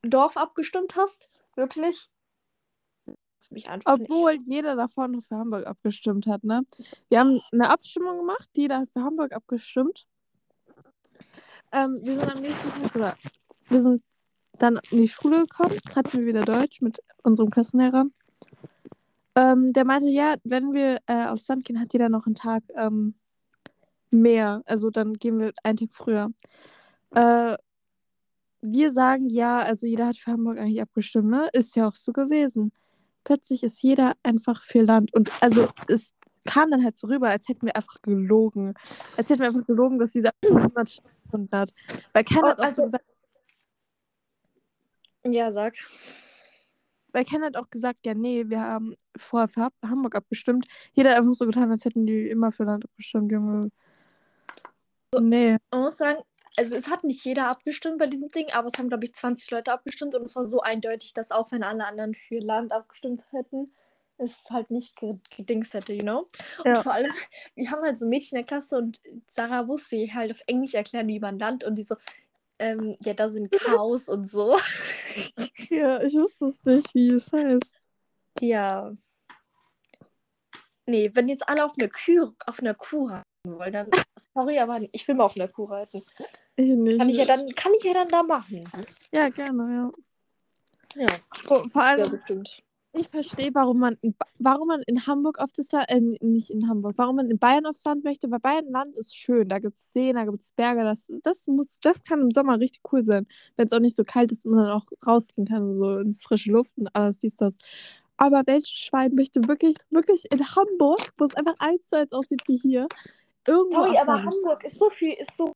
[0.01, 2.09] Dorf abgestimmt hast, wirklich,
[3.49, 6.65] mich einfach Obwohl jeder davon noch für Hamburg abgestimmt hat, ne?
[7.09, 10.07] Wir haben eine Abstimmung gemacht, jeder hat für Hamburg abgestimmt.
[11.71, 13.17] Ähm, wir sind am nächsten Tag, oder
[13.69, 14.03] wir sind
[14.53, 18.05] dann in die Schule gekommen, hatten wir wieder Deutsch mit unserem Klassenlehrer.
[19.35, 22.63] Ähm, der meinte, ja, wenn wir äh, aufs Land gehen, hat jeder noch einen Tag
[22.75, 23.15] ähm,
[24.11, 24.61] mehr.
[24.65, 26.29] Also dann gehen wir einen Tag früher.
[27.15, 27.57] Äh,
[28.61, 31.49] wir sagen ja, also jeder hat für Hamburg eigentlich abgestimmt, ne?
[31.53, 32.71] Ist ja auch so gewesen.
[33.23, 35.13] Plötzlich ist jeder einfach für Land.
[35.13, 36.13] Und also es
[36.45, 38.73] kam dann halt so rüber, als hätten wir einfach gelogen.
[39.17, 41.73] Als hätten wir einfach gelogen, dass diese Abstimmung niemals stattgefunden hat.
[42.13, 43.05] Weil Ken Oh, hat auch also- so gesagt.
[45.25, 45.75] Ja, sag.
[47.13, 50.67] Weil Ken hat auch gesagt, ja, nee, wir haben vorher für Hamburg abgestimmt.
[50.93, 53.71] Jeder hat einfach so getan, als hätten die immer für Land abgestimmt, Junge.
[55.17, 55.57] Nee.
[55.71, 56.21] Man muss sagen,
[56.57, 59.49] also es hat nicht jeder abgestimmt bei diesem Ding, aber es haben, glaube ich, 20
[59.51, 63.25] Leute abgestimmt und es war so eindeutig, dass auch wenn alle anderen für Land abgestimmt
[63.31, 63.71] hätten,
[64.17, 66.27] es halt nicht ge- gedings hätte, you know?
[66.65, 66.77] Ja.
[66.77, 67.11] Und vor allem,
[67.55, 70.41] wir haben halt so ein Mädchen in der Klasse und Sarah musste ihr halt auf
[70.47, 71.95] Englisch erklären, wie man Land und die so,
[72.59, 74.57] ähm, ja, da sind Chaos und so.
[75.69, 77.79] Ja, ich wusste es nicht, wie es heißt.
[78.39, 78.91] Ja.
[80.87, 83.89] Nee, wenn jetzt alle auf einer Kuh, auf einer Kuh reiten wollen, dann
[84.33, 86.03] sorry, aber ich will mal auf einer Kuh reiten.
[86.55, 86.99] Ich nicht.
[86.99, 88.69] Kann ich ja dann, kann ich ja dann da machen.
[89.11, 89.91] Ja, gerne,
[90.95, 91.01] ja.
[91.03, 91.07] Ja,
[91.49, 92.63] Oh, vor allem, ja bestimmt.
[92.93, 96.69] Ich verstehe, warum man in, warum man in Hamburg auf das Land, äh, nicht in
[96.69, 99.49] Hamburg, warum man in Bayern aufs Land möchte, weil Bayern Land ist schön.
[99.49, 102.59] Da gibt es Seen, da gibt es Berge, das, das muss, das kann im Sommer
[102.59, 103.25] richtig cool sein.
[103.55, 105.97] Wenn es auch nicht so kalt ist und man dann auch rausgehen kann, und so
[105.97, 107.57] ins frische Luft und alles, dies, das.
[108.17, 112.43] Aber welches Schwein möchte wirklich, wirklich in Hamburg, wo es einfach eins zu eins aussieht
[112.47, 112.87] wie hier,
[113.47, 114.23] irgendwo Sorry, aufs aber?
[114.23, 115.51] Hamburg ist so viel, ist so,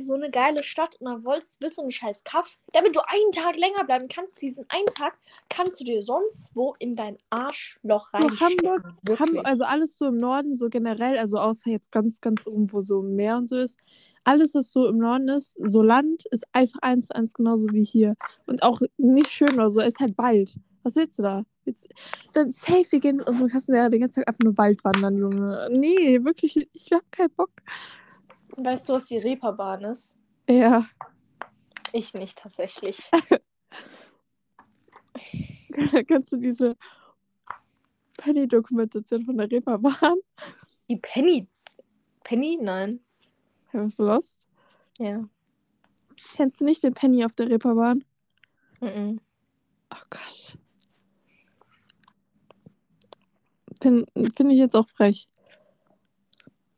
[0.00, 3.32] so eine geile Stadt und dann willst, willst du einen scheiß Kaff, damit du einen
[3.32, 4.40] Tag länger bleiben kannst.
[4.42, 5.14] Diesen einen Tag
[5.48, 8.68] kannst du dir sonst wo in dein Arschloch So, reinstecken.
[8.68, 9.20] Hamburg.
[9.20, 12.80] Hamburg, also alles so im Norden, so generell, also außer jetzt ganz, ganz oben, wo
[12.80, 13.78] so Meer und so ist.
[14.24, 17.84] Alles, was so im Norden ist, so Land, ist einfach eins zu eins genauso wie
[17.84, 18.16] hier.
[18.46, 20.54] Und auch nicht schön oder so, ist halt Wald.
[20.82, 21.44] Was willst du da?
[21.64, 21.88] Jetzt,
[22.32, 25.68] dann safe, wir gehen mit unserem Klassenlehrer den ganzen Tag einfach nur Wald wandern, Junge.
[25.70, 27.50] Nee, wirklich, ich hab keinen Bock.
[28.56, 30.18] Weißt du, was die Reeperbahn ist?
[30.48, 30.86] Ja,
[31.92, 33.10] Ich nicht tatsächlich.
[36.08, 36.76] kannst du diese
[38.16, 40.16] Penny-Dokumentation von der Reeperbahn?
[40.88, 41.48] Die Penny.
[42.24, 42.58] Penny?
[42.60, 43.00] Nein.
[43.70, 44.46] Hörst du das?
[44.98, 45.24] Ja.
[46.34, 48.04] Kennst du nicht den Penny auf der Reeperbahn?
[48.80, 49.20] Mhm.
[49.92, 50.58] Oh Gott.
[53.80, 55.28] Finde find ich jetzt auch frech.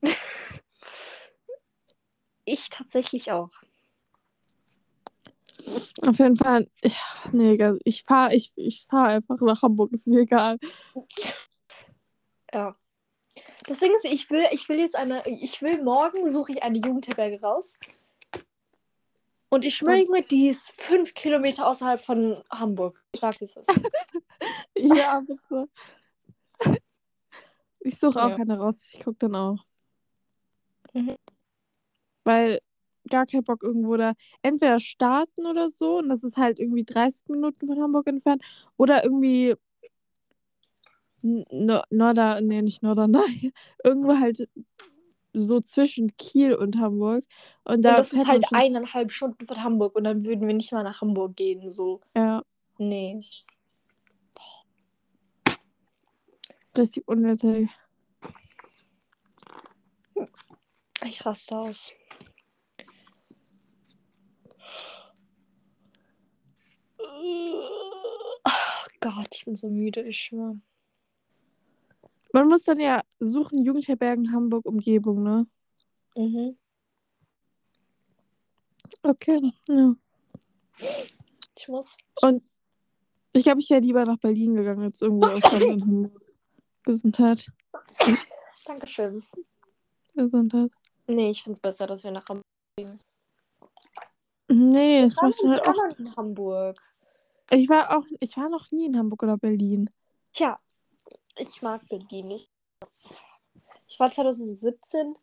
[2.52, 3.48] Ich tatsächlich auch.
[6.06, 6.98] Auf jeden Fall, ich,
[7.32, 10.58] nee, ich fahre ich, ich fahr einfach nach Hamburg, ist mir egal.
[12.52, 12.76] Ja.
[13.66, 16.76] Das Ding ist, ich will, ich will jetzt eine, ich will morgen suche ich eine
[16.76, 17.78] Jugendherberge raus.
[19.48, 23.02] Und ich schwöre mir, die ist fünf Kilometer außerhalb von Hamburg.
[23.12, 23.54] Ich sag's es.
[24.76, 25.68] Ja, bitte.
[27.80, 28.36] Ich suche auch Ja.
[28.36, 29.64] eine raus, ich gucke dann auch.
[30.92, 31.16] Mhm.
[32.24, 32.60] Weil
[33.10, 34.14] gar kein Bock irgendwo da.
[34.42, 38.42] Entweder starten oder so, und das ist halt irgendwie 30 Minuten von Hamburg entfernt,
[38.76, 39.54] oder irgendwie
[41.22, 43.52] No Norder, nee, nicht Norderney,
[43.84, 44.48] irgendwo halt
[45.32, 47.24] so zwischen Kiel und Hamburg.
[47.64, 50.72] Und Und da das ist halt eineinhalb Stunden von Hamburg und dann würden wir nicht
[50.72, 51.70] mal nach Hamburg gehen.
[51.70, 52.00] So.
[52.16, 52.42] Ja,
[52.78, 53.24] Nee.
[56.76, 57.68] richtig unnötig.
[61.04, 61.92] Ich raste aus.
[67.22, 68.50] Oh
[69.00, 70.56] Gott, ich bin so müde, ich schwör.
[72.32, 75.46] Man muss dann ja suchen, Jugendherbergen Hamburg Umgebung, ne?
[76.16, 76.56] Mhm.
[79.02, 79.94] Okay, ja.
[81.56, 81.96] Ich muss.
[82.22, 82.42] Und
[83.32, 86.22] ich glaube, ich wäre lieber nach Berlin gegangen, als irgendwo in Hamburg.
[86.84, 87.46] Gesundheit.
[88.64, 89.22] Dankeschön.
[90.14, 90.70] Gesundheit.
[91.06, 92.44] Nee, ich finde es besser, dass wir nach Hamburg
[92.76, 93.00] gehen.
[94.48, 95.98] Nee, es macht halt auch.
[95.98, 96.78] in Hamburg.
[97.54, 99.90] Ich war auch, ich war noch nie in Hamburg oder Berlin.
[100.32, 100.58] Tja,
[101.36, 102.50] ich mag Berlin nicht.
[103.86, 105.14] Ich war 2017,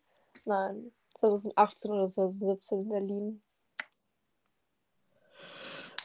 [0.44, 3.42] nein, 2018 oder 2017 in Berlin.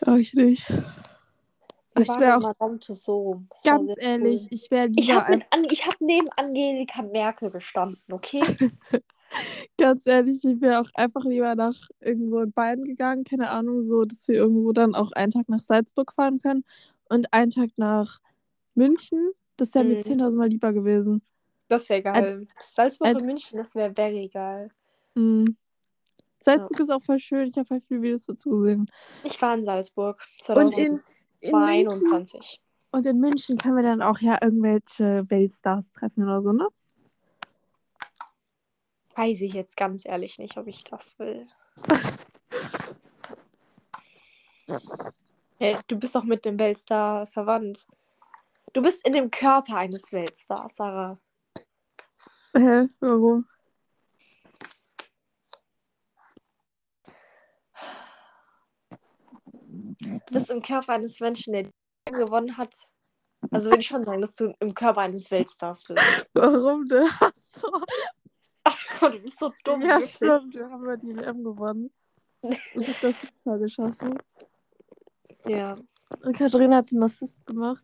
[0.03, 0.67] Ja, ich nicht.
[0.67, 3.47] Wir Ich wäre auch Madame Tussauds.
[3.49, 4.47] Das war ganz ehrlich, cool.
[4.49, 8.41] ich wäre Ich lieber habe ein, hab neben Angelika Merkel gestanden, okay?
[9.77, 14.05] ganz ehrlich, ich wäre auch einfach lieber nach irgendwo in Bayern gegangen, keine Ahnung, so,
[14.05, 16.63] dass wir irgendwo dann auch einen Tag nach Salzburg fahren können
[17.09, 18.19] und einen Tag nach
[18.73, 19.31] München.
[19.57, 20.01] Das wäre mir Mhm.
[20.03, 21.21] 10.000 Mal lieber gewesen.
[21.67, 22.47] Das wäre geil.
[22.59, 24.69] Salzburg als- und München, das wäre very geil.
[25.15, 25.55] Mhm.
[26.41, 28.89] Salzburg ist auch voll schön, ich habe voll viele Videos dazu gesehen.
[29.23, 30.21] Ich war in Salzburg.
[30.47, 30.99] Und in,
[31.39, 32.61] in München, 2021.
[32.91, 36.67] und in München können wir dann auch ja irgendwelche Weltstars treffen oder so, ne?
[39.15, 41.47] Weiß ich jetzt ganz ehrlich nicht, ob ich das will.
[45.57, 47.87] Hey, du bist doch mit dem Weltstar verwandt.
[48.73, 51.17] Du bist in dem Körper eines Weltstars, Sarah.
[52.53, 52.89] Hä?
[52.99, 53.47] Warum?
[59.99, 61.69] Du bist im Körper eines Menschen, der
[62.05, 62.73] gewonnen hat.
[63.51, 66.01] Also würde ich schon sagen, dass du im Körper eines Weltstars bist.
[66.33, 67.07] Warum denn?
[67.21, 67.31] Ach
[69.05, 69.17] so.
[69.17, 69.81] du bist so dumm.
[69.81, 70.11] ja, wirklich.
[70.15, 71.91] stimmt, wir haben ja die WM gewonnen.
[72.41, 74.17] Und ich hab das Tor geschossen.
[75.45, 75.75] Ja.
[76.21, 77.83] Und Katharina hat den Assist gemacht.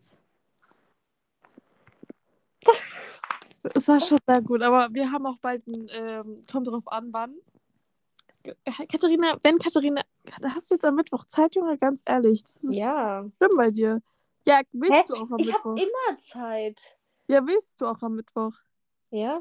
[3.74, 7.08] Es war schon sehr gut, aber wir haben auch bald ein, ähm, kommt drauf an,
[7.12, 7.36] wann.
[8.88, 10.02] Katharina, wenn Katharina,
[10.42, 11.78] hast du jetzt am Mittwoch Zeit, Junge?
[11.78, 13.24] Ganz ehrlich, das ist Ja.
[13.36, 14.02] schlimm bei dir.
[14.44, 15.02] Ja, willst Hä?
[15.08, 15.86] du auch am Ich habe Mittwoch?
[15.86, 16.98] immer Zeit.
[17.28, 18.52] Ja, willst du auch am Mittwoch?
[19.10, 19.40] Ja?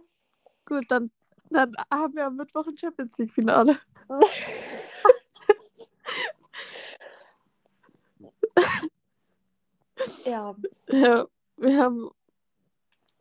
[0.65, 1.09] Gut, dann,
[1.53, 3.77] dann haben wir am Mittwoch ein Champions League Finale.
[10.25, 10.55] ja.
[10.89, 12.09] Ja, wir haben,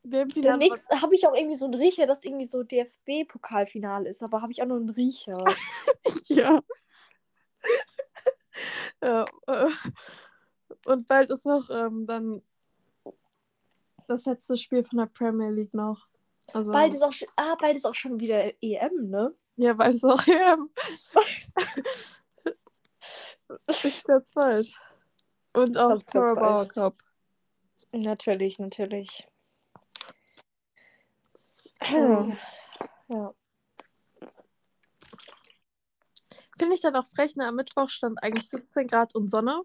[0.02, 0.58] wir haben Finale.
[0.58, 4.52] Demnächst habe ich auch irgendwie so einen Riecher, dass irgendwie so DFB-Pokalfinale ist, aber habe
[4.52, 5.38] ich auch nur einen Riecher.
[6.26, 6.62] Ja.
[9.02, 9.70] ja äh,
[10.86, 12.42] und bald ist noch ähm, dann
[14.06, 16.06] das letzte Spiel von der Premier League noch.
[16.52, 19.34] Also, bald ist auch schon, ah, bald ist auch schon wieder EM, ne?
[19.56, 20.70] Ja, bald ist auch EM.
[23.84, 24.74] ich ganz falsch.
[25.52, 26.66] Und auch Ganz, Carabao.
[26.66, 27.02] Cup.
[27.92, 29.26] Natürlich, natürlich.
[31.82, 32.36] Ja.
[33.08, 33.34] Ja.
[36.58, 37.46] Finde ich dann auch frech, ne?
[37.46, 39.62] Am Mittwoch stand eigentlich 17 Grad und Sonne.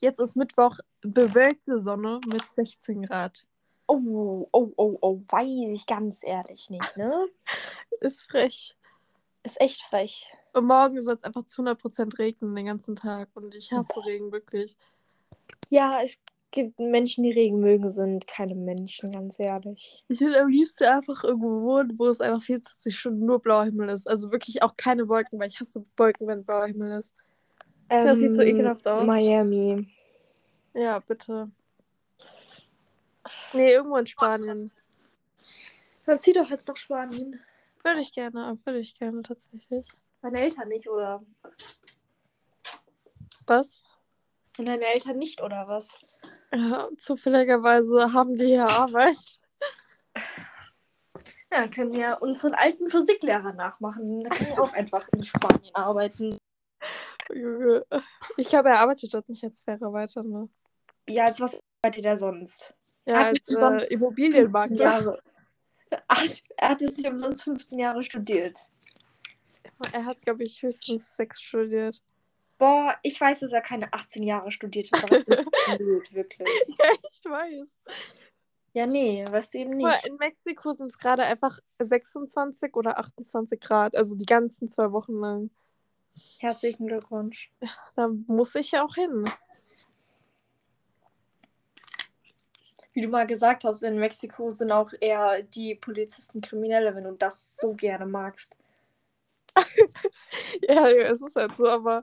[0.00, 3.46] Jetzt ist Mittwoch bewölkte Sonne mit 16 Grad.
[3.88, 7.26] Oh, oh, oh, oh, weiß ich ganz ehrlich nicht, ne?
[8.00, 8.76] Ist frech.
[9.42, 10.26] Ist echt frech.
[10.52, 13.28] Und morgen soll es einfach zu 100% regnen den ganzen Tag.
[13.34, 14.76] Und ich hasse Regen wirklich.
[15.70, 16.18] Ja, es
[16.50, 20.04] gibt Menschen, die Regen mögen, sind keine Menschen, ganz ehrlich.
[20.08, 23.88] Ich will am liebsten einfach irgendwo wohnen, wo es einfach 24 Stunden nur blauer Himmel
[23.88, 24.06] ist.
[24.06, 27.12] Also wirklich auch keine Wolken, weil ich hasse Wolken, wenn blauer Himmel ist.
[27.88, 29.06] Das sieht so ekelhaft aus.
[29.06, 29.88] Miami.
[30.74, 31.50] Ja, bitte.
[33.52, 34.70] Nee, irgendwo in Spanien.
[36.06, 37.40] Dann zieh doch jetzt nach Spanien.
[37.82, 39.86] Würde ich gerne, würde ich gerne tatsächlich.
[40.22, 41.22] Deine Eltern nicht, oder?
[43.46, 43.84] Was?
[44.58, 45.98] Und deine Eltern nicht, oder was?
[46.52, 49.16] Ja, zufälligerweise haben die hier Arbeit.
[51.50, 54.24] Ja, dann können wir unseren alten Physiklehrer nachmachen.
[54.24, 56.38] Da können wir auch einfach in Spanien arbeiten.
[58.36, 60.48] Ich glaube, er arbeitet dort nicht als Lehrer weiter, ne?
[61.08, 62.74] Ja, als was arbeitet er sonst?
[63.08, 63.26] Ja, Hat
[63.62, 64.68] als äh, Immobilienmakler.
[64.68, 65.22] 15 Jahre.
[66.56, 68.58] Er hat, jetzt nicht umsonst 15 Jahre studiert.
[69.92, 72.02] Er hat, glaube ich, höchstens sechs studiert.
[72.58, 75.08] Boah, ich weiß, dass er keine 18 Jahre studiert hat,
[75.78, 76.48] blöd, wirklich.
[76.78, 77.76] Ja, ich weiß.
[78.74, 80.06] Ja, nee, weißt du eben Aber nicht.
[80.06, 85.18] in Mexiko sind es gerade einfach 26 oder 28 Grad, also die ganzen zwei Wochen
[85.20, 85.50] lang.
[86.40, 87.52] Herzlichen Glückwunsch.
[87.94, 89.24] Da muss ich ja auch hin.
[92.98, 97.12] Wie du mal gesagt hast, in Mexiko sind auch eher die Polizisten Kriminelle, wenn du
[97.12, 98.58] das so gerne magst.
[100.68, 102.02] Ja, ja, es ist halt so, aber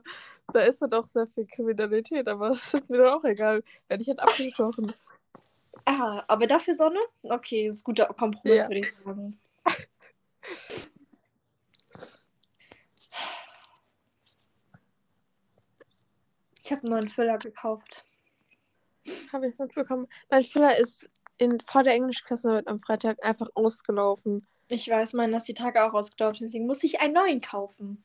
[0.54, 3.62] da ist halt auch sehr viel Kriminalität, aber es ist mir dann auch egal.
[3.88, 4.94] Werde ich halt abgestochen.
[5.84, 7.00] Ah, aber dafür Sonne?
[7.24, 8.68] Okay, das ist ein guter Kompromiss, Ja.
[8.68, 9.38] würde ich sagen.
[16.64, 18.05] Ich habe einen neuen Füller gekauft.
[19.32, 20.06] Habe ich mitbekommen.
[20.30, 24.46] Mein Füller ist in, vor der Englischklasse am Freitag einfach ausgelaufen.
[24.68, 28.02] Ich weiß, meiner ist die Tage auch ausgelaufen, deswegen muss ich einen neuen kaufen.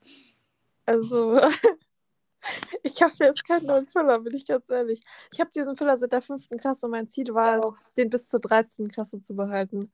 [0.85, 1.39] Also,
[2.83, 5.01] ich habe jetzt keinen neuen Füller, bin ich ganz ehrlich.
[5.31, 7.65] Ich habe diesen Füller seit der fünften Klasse und mein Ziel war es,
[7.97, 8.91] den bis zur 13.
[8.91, 9.91] Klasse zu behalten.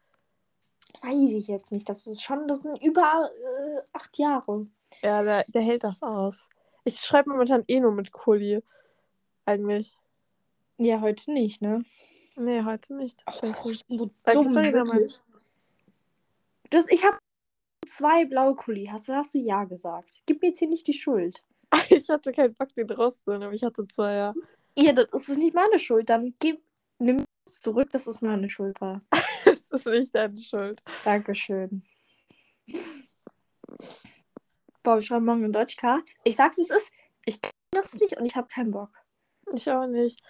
[1.01, 1.87] Weiß ich jetzt nicht.
[1.87, 4.67] Das ist schon, das sind über äh, acht Jahre.
[5.01, 6.49] Ja, der, der hält das aus.
[6.83, 8.61] Ich schreibe momentan eh nur mit Kuli.
[9.45, 9.93] Eigentlich.
[10.77, 11.83] Ja, heute nicht, ne?
[12.35, 13.23] Nee, heute nicht.
[13.41, 15.21] Oh, ich bin so Da dumm, wirklich.
[16.69, 17.17] Das, ich habe
[17.85, 18.87] zwei blaue Kuli.
[18.91, 20.21] Hast, du- hast du ja gesagt.
[20.25, 21.43] Gib mir jetzt hier nicht die Schuld.
[21.89, 24.33] Ich hatte keinen Bock, den rauszuholen, aber ich hatte zwei, ja.
[24.77, 26.09] Ja, das ist nicht meine Schuld.
[26.09, 26.61] Dann gib,
[26.99, 29.01] nimm es zurück, dass es meine Schuld war.
[29.45, 30.81] Das ist nicht deine Schuld.
[31.03, 31.83] Dankeschön.
[34.83, 36.01] Boah, wir schreiben morgen in Deutsch K.
[36.23, 36.89] Ich sag's, es ist.
[37.25, 38.91] Ich kann das nicht und ich habe keinen Bock.
[39.53, 40.21] Ich auch nicht.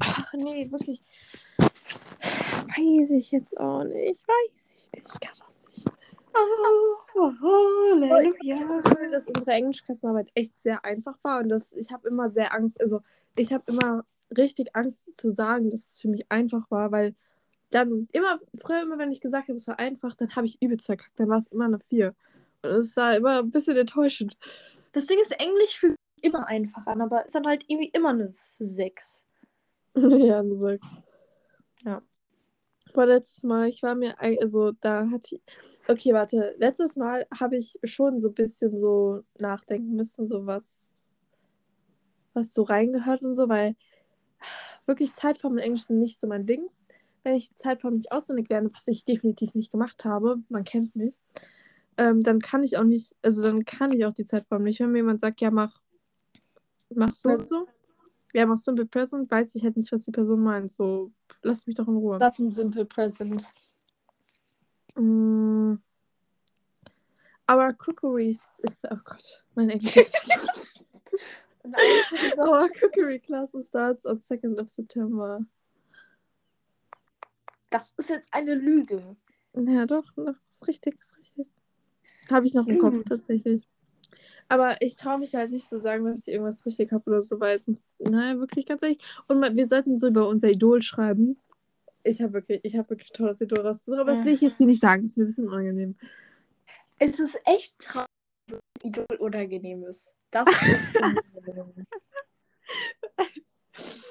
[0.00, 1.02] Ach, nee, wirklich.
[1.58, 4.26] Weiß ich jetzt auch nicht.
[4.26, 5.14] Weiß ich nicht.
[5.14, 5.86] Ich kann das nicht.
[6.32, 7.40] Oh, Ich
[8.10, 8.60] Halleluja.
[8.60, 12.28] habe das Gefühl, dass unsere Englischklassenarbeit echt sehr einfach war und dass ich habe immer
[12.28, 13.00] sehr Angst, also
[13.36, 14.04] ich habe immer
[14.36, 17.14] richtig Angst zu sagen, dass es für mich einfach war, weil
[17.70, 20.86] dann immer, früher immer, wenn ich gesagt habe, es war einfach, dann habe ich übelst
[20.86, 22.14] verkackt, dann war es immer eine 4.
[22.62, 24.36] Und es war immer ein bisschen enttäuschend.
[24.92, 28.34] Das Ding ist, Englisch sich immer einfach an, aber ist dann halt irgendwie immer eine
[28.58, 29.26] 6.
[29.94, 30.92] ja, du sagst.
[31.84, 32.02] Ja.
[32.92, 35.42] Vorletztes Mal, ich war mir, also da hatte ich,
[35.86, 41.16] okay, warte, letztes Mal habe ich schon so ein bisschen so nachdenken müssen, so was,
[42.34, 43.76] was so reingehört und so, weil
[44.86, 46.68] wirklich Zeitformen in Englisch sind nicht so mein Ding.
[47.22, 50.96] Wenn ich die Zeitform nicht auswendig lerne, was ich definitiv nicht gemacht habe, man kennt
[50.96, 51.14] mich,
[51.96, 54.80] ähm, dann kann ich auch nicht, also dann kann ich auch die Zeitform nicht.
[54.80, 55.80] Wenn mir jemand sagt, ja, mach,
[56.94, 57.66] mach so und so,
[58.32, 60.72] ja, mach Simple Present, weiß ich halt nicht, was die Person meint.
[60.72, 62.18] So, lass mich doch in Ruhe.
[62.18, 63.52] Das zum Simple Present.
[64.96, 65.74] Mm.
[67.50, 68.36] Our cookery,
[68.90, 69.94] oh Gott, mein Englisch.
[72.38, 75.44] Our cookery class starts on 2nd of September.
[77.70, 79.16] Das ist jetzt eine Lüge.
[79.54, 81.46] Ja, doch, doch, ist richtig, ist richtig.
[82.30, 83.04] Habe ich noch im Kopf, Mhm.
[83.04, 83.68] tatsächlich.
[84.50, 87.38] Aber ich traue mich halt nicht zu sagen, dass ich irgendwas richtig habe oder so,
[87.38, 87.64] weil es,
[88.00, 88.98] nein, wirklich ganz ehrlich.
[89.28, 91.40] Und wir sollten so über unser Idol schreiben.
[92.02, 94.24] Ich habe wirklich, ich habe wirklich tolles Idol rausgesucht, aber das Ja.
[94.26, 95.96] will ich jetzt hier nicht sagen, das ist mir ein bisschen unangenehm.
[96.98, 98.08] Es ist echt traurig,
[98.48, 100.16] dass das Idol unangenehm ist.
[100.32, 101.86] Das ist unangenehm.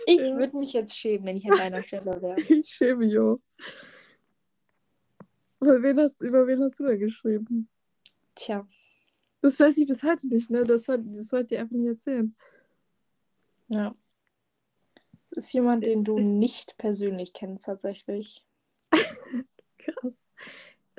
[0.05, 0.37] Ich Ja.
[0.37, 2.37] würde mich jetzt schämen, wenn ich an deiner Stelle wäre.
[2.49, 3.39] Ich schäme mich auch.
[5.59, 7.67] Über wen hast, über wen hast du da geschrieben?
[8.35, 8.65] Tja,
[9.41, 10.63] Das weiß ich bis heute nicht, ne?
[10.63, 12.35] Das, wollt- das wollte ich einfach nicht erzählen.
[13.67, 13.95] ja.
[15.23, 18.43] Es ist jemand, den du nicht persönlich kennst, tatsächlich.
[19.77, 20.13] Krass.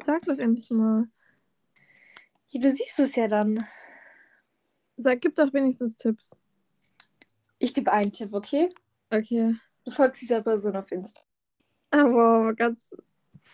[0.07, 1.09] Sag das endlich mal.
[2.51, 3.67] Ja, du siehst es ja dann.
[4.97, 6.39] Sag, gib doch wenigstens Tipps.
[7.59, 8.69] Ich gebe einen Tipp, okay?
[9.11, 9.57] Okay.
[9.85, 11.21] Du folgst dieser Person auf Insta.
[11.91, 12.95] Ah, wow, ganz,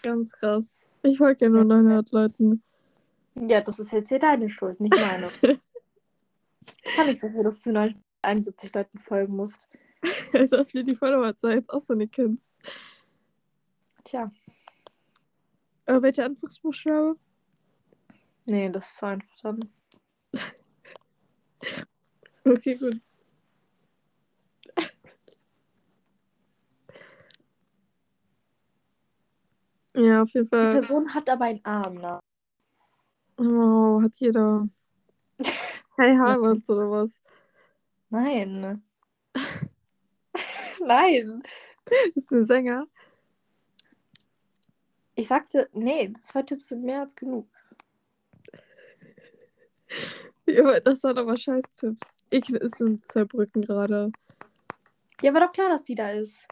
[0.02, 0.78] ganz krass.
[1.02, 2.62] Ich folge ja nur 900 Leuten.
[3.40, 5.30] Ja, das ist jetzt hier deine Schuld, nicht meine.
[6.96, 9.68] Kann ich dafür, dass du 71 Leuten folgen musst.
[10.32, 12.46] Als ob du die Followerzahl jetzt auch so nicht kennst.
[14.04, 14.30] Tja,
[15.86, 17.16] Aber welche Anfangsbuchstabe?
[18.46, 19.60] nee, das ist einfach dann.
[22.44, 23.00] Okay, gut.
[29.96, 30.72] Ja, auf jeden Die Fall.
[30.72, 32.20] Person hat aber einen Arm, ne?
[33.38, 34.68] Oh, hat jeder.
[35.98, 37.10] Hey Harvard oder was?
[38.10, 38.82] Nein.
[40.84, 41.42] Nein.
[42.14, 42.86] Ist ein Sänger.
[45.14, 47.46] Ich sagte, nee, zwei Tipps sind mehr als genug.
[50.44, 52.14] Ja, aber das waren aber Scheiß-Tipps.
[52.28, 54.12] Ich ist in Zerbrücken gerade.
[55.22, 56.46] Ja, war doch klar, dass die da ist.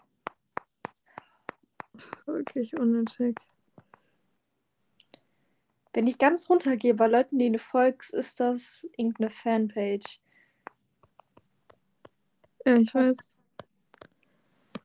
[2.24, 3.36] Wirklich unnötig.
[5.94, 10.20] Wenn ich ganz runtergehe bei Leuten, denen du folgst, ist das irgendeine Fanpage.
[12.66, 13.16] Ja, ich Krass.
[13.16, 13.32] weiß.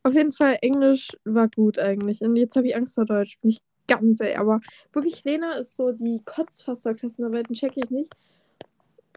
[0.03, 2.21] Auf jeden Fall, Englisch war gut eigentlich.
[2.21, 3.39] Und jetzt habe ich Angst vor Deutsch.
[3.41, 4.35] Nicht ganz, ey.
[4.35, 4.61] Aber
[4.93, 8.15] wirklich, Lena ist so die Kotzfaster Klassenarbeiten, check ich nicht.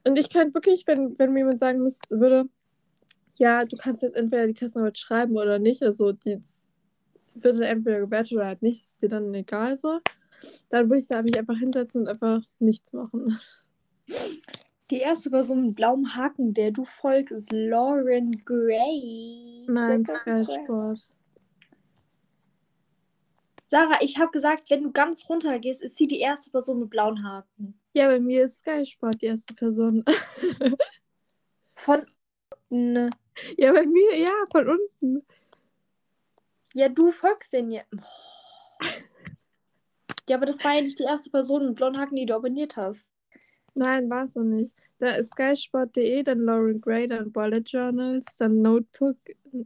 [0.05, 2.47] Und ich kann wirklich, wenn, wenn mir jemand sagen müsste, würde,
[3.37, 6.43] ja, du kannst jetzt entweder die Klassenarbeit schreiben oder nicht, also die
[7.35, 10.01] wird dann entweder gewertet oder halt nicht, ist dir dann egal so.
[10.71, 13.39] Dann würde ich da mich einfach hinsetzen und einfach nichts machen.
[14.91, 19.65] Die erste Person mit blauem Haken, der du folgst, ist Lauren Gray.
[19.67, 20.45] Nein, Sky.
[20.45, 21.09] Sport.
[23.67, 26.91] Sarah, ich habe gesagt, wenn du ganz runter gehst, ist sie die erste Person mit
[26.91, 27.81] blauen Haken.
[27.95, 30.05] Ja, bei mir ist Sky Sport die erste Person.
[31.75, 32.05] Von
[32.69, 33.09] ne.
[33.57, 35.27] ja, bei mir, ja, von unten.
[36.75, 37.83] Ja, du folgst den ja.
[37.91, 38.32] Boah.
[40.29, 42.77] Ja, aber das war ja nicht die erste Person mit blauen Haken, die du abonniert
[42.77, 43.11] hast.
[43.75, 44.75] Nein, war es noch nicht.
[44.99, 49.17] Da ist skysport.de, dann Lauren Gray, dann Bullet Journals, dann Notebook.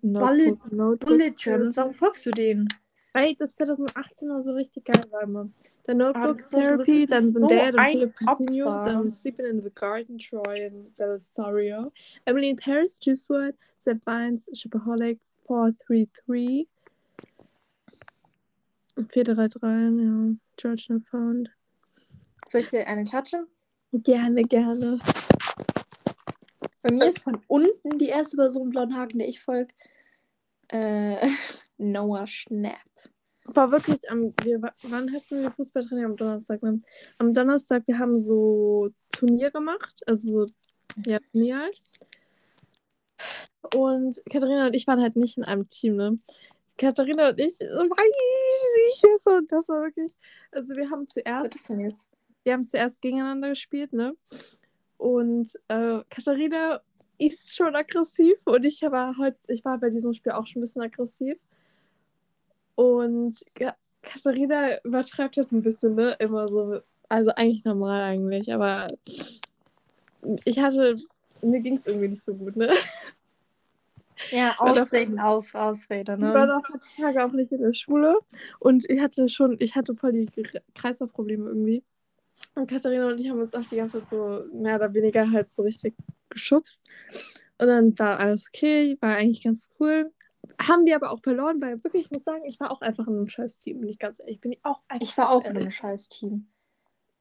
[0.03, 2.69] Notebook, Notebook Bullet Journals, warum folgst du denen?
[3.13, 5.49] Weil das 2018 auch so richtig geil war immer.
[5.85, 8.83] Dann Notebook Ah, du bist- Therapy, dann so Zendaya, dann Philip Opfer.
[8.85, 11.93] dann Sleeping in the Garden, Troy and Belisario,
[12.27, 16.69] Emily in Paris, Juice WRLD, Sepp Vines, Shopaholic, 433,
[18.97, 21.51] 433, ja, George Not Found.
[22.49, 23.47] Soll ich dir eine klatschen?
[23.93, 24.99] Gerne, gerne.
[26.83, 29.75] Bei mir ist von unten die erste Person blauen Haken, der ich folge.
[30.69, 31.29] Äh,
[31.79, 32.79] Noah Schnapp.
[33.45, 36.63] War wirklich am, wir, wann hatten wir Fußballtraining am Donnerstag?
[36.63, 36.81] Ne?
[37.19, 40.53] Am Donnerstag, wir haben so Turnier gemacht, also so,
[41.05, 41.83] ja, Turnier halt.
[43.75, 46.19] Und Katharina und ich waren halt nicht in einem Team, ne?
[46.79, 48.11] Katharina und ich, weiß
[49.27, 50.13] so, das war wirklich,
[50.53, 52.09] also wir haben Was zuerst, ist denn jetzt?
[52.45, 54.15] wir haben zuerst gegeneinander gespielt, ne?
[54.99, 56.81] Und äh, Katharina
[57.19, 60.65] ist schon aggressiv und ich war heute, ich war bei diesem Spiel auch schon ein
[60.65, 61.39] bisschen aggressiv.
[62.75, 66.15] Und Ka- Katharina übertreibt halt ein bisschen, ne?
[66.19, 66.81] Immer so.
[67.09, 68.87] Also eigentlich normal eigentlich, aber
[70.45, 70.97] ich hatte,
[71.41, 72.69] mir ging es irgendwie nicht so gut, ne?
[74.31, 76.53] Ja, Ausreden, aus, Ausrede, Ich war ne?
[76.53, 78.19] noch ein paar Tage auch nicht in der Schule
[78.59, 81.85] und ich hatte schon, ich hatte voll die Kre- Kreislaufprobleme irgendwie.
[82.55, 85.51] Und Katharina und ich haben uns auch die ganze Zeit so mehr oder weniger halt
[85.51, 85.95] so richtig
[86.29, 86.83] geschubst.
[87.59, 90.13] Und dann war alles okay, war eigentlich ganz cool.
[90.61, 93.15] Haben wir aber auch verloren, weil wirklich, ich muss sagen, ich war auch einfach in
[93.15, 94.41] einem scheiß Team, bin ich ganz ehrlich.
[94.41, 95.07] Bin ich auch einfach.
[95.07, 96.49] Ich war auch in einem scheiß Team.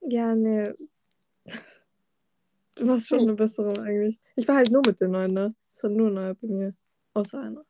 [0.01, 0.73] Ja, nee.
[2.75, 4.19] Du warst schon eine bessere eigentlich.
[4.35, 5.55] Ich war halt nur mit den neuen, ne?
[5.73, 6.73] Es war nur neu bei mir.
[7.15, 7.65] Außer einer.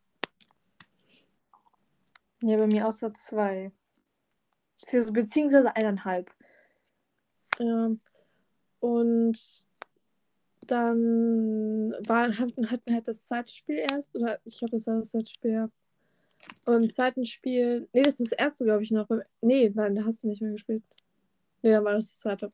[2.42, 3.72] Ja, bei mir außer zwei.
[5.12, 6.32] Beziehungsweise- eineinhalb.
[7.60, 7.92] Ja.
[8.80, 9.38] Und
[10.68, 14.16] dann war, hatten, hatten wir halt das zweite Spiel erst.
[14.16, 15.70] Oder ich glaube, das war das zweite Spiel, ja.
[16.66, 17.88] Und im zweiten Spiel.
[17.94, 19.08] Nee, das ist das erste, glaube ich, noch.
[19.42, 20.84] Nee, nein, da hast du nicht mehr gespielt.
[21.62, 22.52] Nee, dann war das das zweite.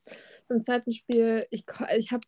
[0.49, 1.65] Im zweiten Spiel, ich,
[1.97, 2.27] ich habe.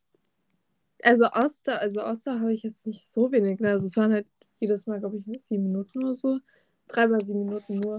[1.03, 3.59] Also Oster, also Oster habe ich jetzt nicht so wenig.
[3.59, 3.69] Ne?
[3.71, 4.27] Also es waren halt
[4.59, 6.39] jedes Mal, glaube ich, sieben Minuten oder so.
[6.87, 7.97] Dreimal sieben Minuten nur.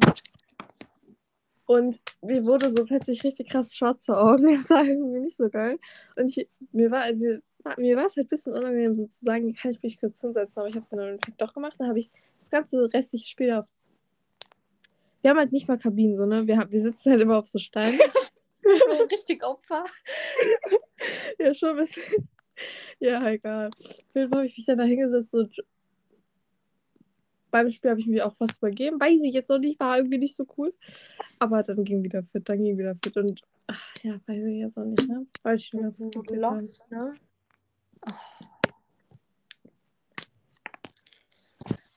[1.67, 4.49] Und mir wurde so plötzlich richtig krass schwarze Augen.
[4.57, 5.79] Das war irgendwie nicht so geil.
[6.17, 7.43] Und ich, mir war, mir,
[7.77, 10.75] mir war es halt ein bisschen unangenehm, sozusagen, kann ich mich kurz hinsetzen, aber ich
[10.75, 11.75] habe es dann im Endeffekt doch gemacht.
[11.79, 13.67] Dann habe ich das ganze restliche Spiel auf.
[15.23, 16.47] Wir haben halt nicht mal Kabinen, so, ne?
[16.47, 17.99] Wir, haben- wir sitzen halt immer auf so Steinen.
[19.11, 19.85] Richtig Opfer.
[21.39, 22.29] ja, schon ein bisschen.
[23.01, 23.69] Ja, egal.
[23.69, 25.65] Auf jeden Fall habe ich mich dann da hingesetzt und
[27.51, 29.01] beim Spiel habe ich mich auch fast übergeben.
[29.01, 30.75] Weiß ich jetzt noch nicht, war irgendwie nicht so cool.
[31.39, 34.77] Aber dann ging wieder fit, dann ging wieder fit und ach, ja, weiß ich jetzt
[34.77, 35.25] auch nicht, ne?
[35.43, 37.15] Weil ich mir das So lost, ne?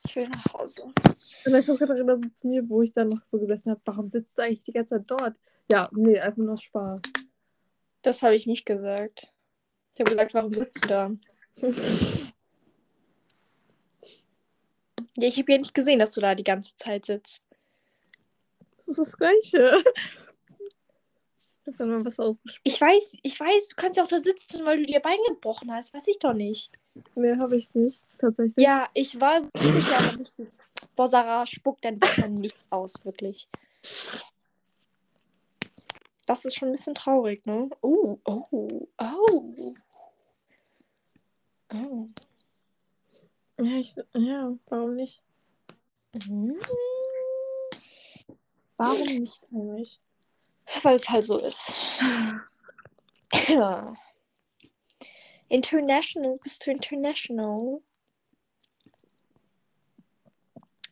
[0.04, 0.84] Ich will nach Hause.
[0.84, 4.10] Und dann kommt Katharina so zu mir, wo ich dann noch so gesessen habe, warum
[4.10, 5.36] sitzt du eigentlich die ganze Zeit dort?
[5.70, 7.02] Ja, nee, einfach nur Spaß.
[8.02, 9.32] Das habe ich nicht gesagt.
[9.98, 11.10] Ich habe gesagt, warum sitzt du da?
[15.20, 17.42] Ja, ich habe ja nicht gesehen, dass du da die ganze Zeit sitzt.
[18.76, 19.82] Das ist das Gleiche.
[21.60, 22.60] Ich habe dann mal was ausgesprochen.
[22.62, 25.72] Ich weiß, ich weiß, du kannst ja auch da sitzen, weil du dir Bein gebrochen
[25.72, 25.92] hast.
[25.92, 26.78] Weiß ich doch nicht.
[27.16, 28.54] Nee, habe ich nicht, tatsächlich.
[28.64, 30.34] Ja, ich war sicher, aber nicht.
[30.94, 33.48] Boah, Sarah, spuck dein Wasser nicht aus, wirklich.
[36.26, 37.68] Das ist schon ein bisschen traurig, ne?
[37.80, 39.74] Oh, oh, oh.
[41.72, 42.08] Oh.
[43.60, 45.22] Ja, ich, ja, warum nicht?
[46.28, 46.58] Mhm.
[48.76, 50.00] Warum nicht eigentlich?
[50.82, 51.74] Weil es halt so ist.
[53.48, 53.94] Ja.
[55.48, 57.82] International, bist du international?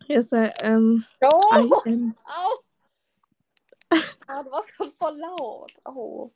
[0.09, 1.05] Yes, I am.
[1.23, 2.17] Oh, I am.
[2.25, 2.63] au.
[4.29, 5.73] Ah, du warst schon voll laut.
[5.85, 6.33] Oh.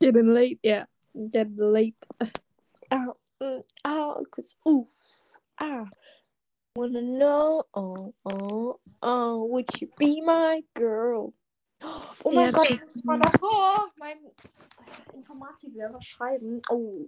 [0.00, 0.86] Getting late, yeah.
[1.14, 1.96] Getting late.
[2.90, 4.86] Ah, mm, ah, cause ooh,
[5.58, 5.86] ah.
[6.76, 11.32] Wanna know, oh, oh, oh, would you be my girl?
[12.24, 14.18] Oh mein Ja, Gott, das- mal noch oh, mein
[15.14, 16.60] Informatiklehrer schreiben.
[16.68, 17.06] Oh.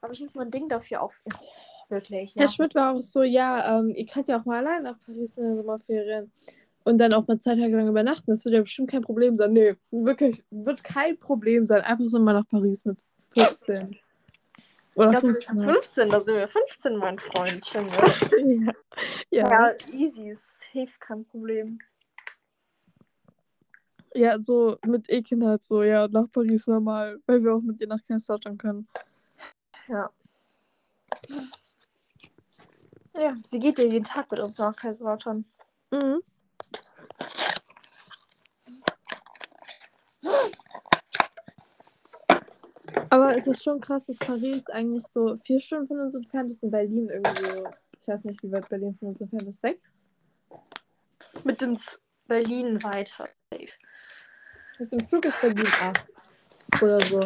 [0.00, 1.20] Aber ich muss mal ein Ding dafür auf.
[1.24, 2.34] Oh, wirklich.
[2.36, 5.36] Herr Schmidt war auch so, ja, ähm, ihr könnt ja auch mal allein nach Paris
[5.38, 6.32] in den Sommerferien
[6.84, 8.30] und dann auch mal zwei Tage lang übernachten.
[8.30, 9.52] Das wird ja bestimmt kein Problem sein.
[9.52, 11.82] Nee, wirklich, wird kein Problem sein.
[11.82, 13.96] Einfach so mal nach Paris mit 14.
[14.94, 15.60] Oder Das sind 15.
[15.60, 17.86] 15, da sind wir 15, mein Freundchen.
[17.86, 18.72] Ne?
[19.30, 19.48] ja.
[19.48, 19.70] ja.
[19.70, 21.78] Ja, easy, safe, kein Problem.
[24.14, 27.88] Ja, so mit Ekin halt so, ja, nach Paris normal, weil wir auch mit ihr
[27.88, 28.86] nach Kaiserslautern können.
[29.88, 30.10] Ja.
[33.16, 35.44] Ja, sie geht ja jeden Tag mit uns nach Kaiserslautern.
[35.90, 36.22] Mhm.
[43.14, 46.64] Aber es ist schon krass, dass Paris eigentlich so vier Stunden von uns entfernt ist
[46.64, 50.10] und Berlin irgendwie so, ich weiß nicht, wie weit Berlin von uns entfernt ist, sechs?
[51.44, 53.28] Mit dem Z Berlin weiter.
[54.80, 56.06] Mit dem Zug ist Berlin acht
[56.82, 57.20] oder so.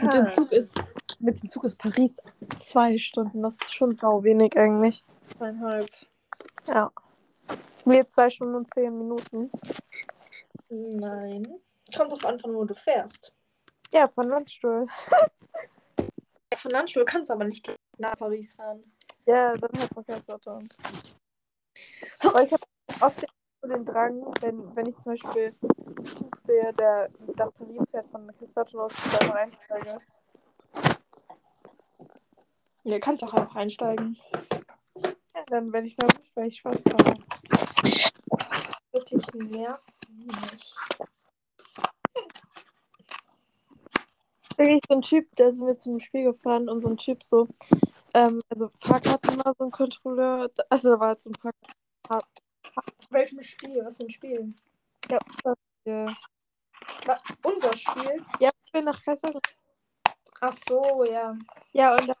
[0.00, 0.82] Mit dem Zug ist,
[1.18, 2.22] mit dem Zug ist Paris
[2.56, 3.42] zwei Stunden.
[3.42, 5.04] Das ist schon sau wenig eigentlich.
[5.36, 5.90] Zweieinhalb.
[6.66, 6.90] Ja.
[7.84, 9.50] Wir zwei Stunden und zehn Minuten.
[10.70, 11.46] Nein.
[11.94, 13.34] Kommt drauf an, von wo du fährst.
[13.90, 14.86] Ja, von Landstuhl.
[16.56, 18.84] Von Landstuhl kannst du aber nicht nach Paris fahren.
[19.26, 20.68] Ja, dann halt von Kaiserslautern.
[22.20, 22.62] Aber ich habe
[23.00, 23.26] oft
[23.62, 28.30] den Drang, wenn, wenn ich zum Beispiel einen Zug sehe, der nach Paris fährt von
[28.38, 30.00] Kaiserslautern aus, dass ich da mal einsteige.
[32.84, 34.16] Ja, kannst auch einfach einsteigen.
[35.34, 37.18] Ja, dann werde ich nervös, weil ich schwarz fahre.
[38.92, 40.74] Wirklich nervig.
[44.58, 47.46] Wirklich so ein Typ, da sind wir zum Spiel gefahren und so ein Typ so,
[48.14, 52.28] ähm, also Fahrkarten war so ein Kontrolleur, also da war jetzt so ein Fahrkarten.
[53.10, 53.84] Welchem Spiel?
[53.84, 54.48] Was für ein Spiel?
[55.10, 55.18] Ja,
[55.84, 56.06] ja.
[57.06, 58.20] Wa- Unser Spiel?
[58.40, 59.40] ja, ich bin nach Kaiserslautern.
[60.40, 61.36] Ach so, ja.
[61.72, 62.14] Ja, und da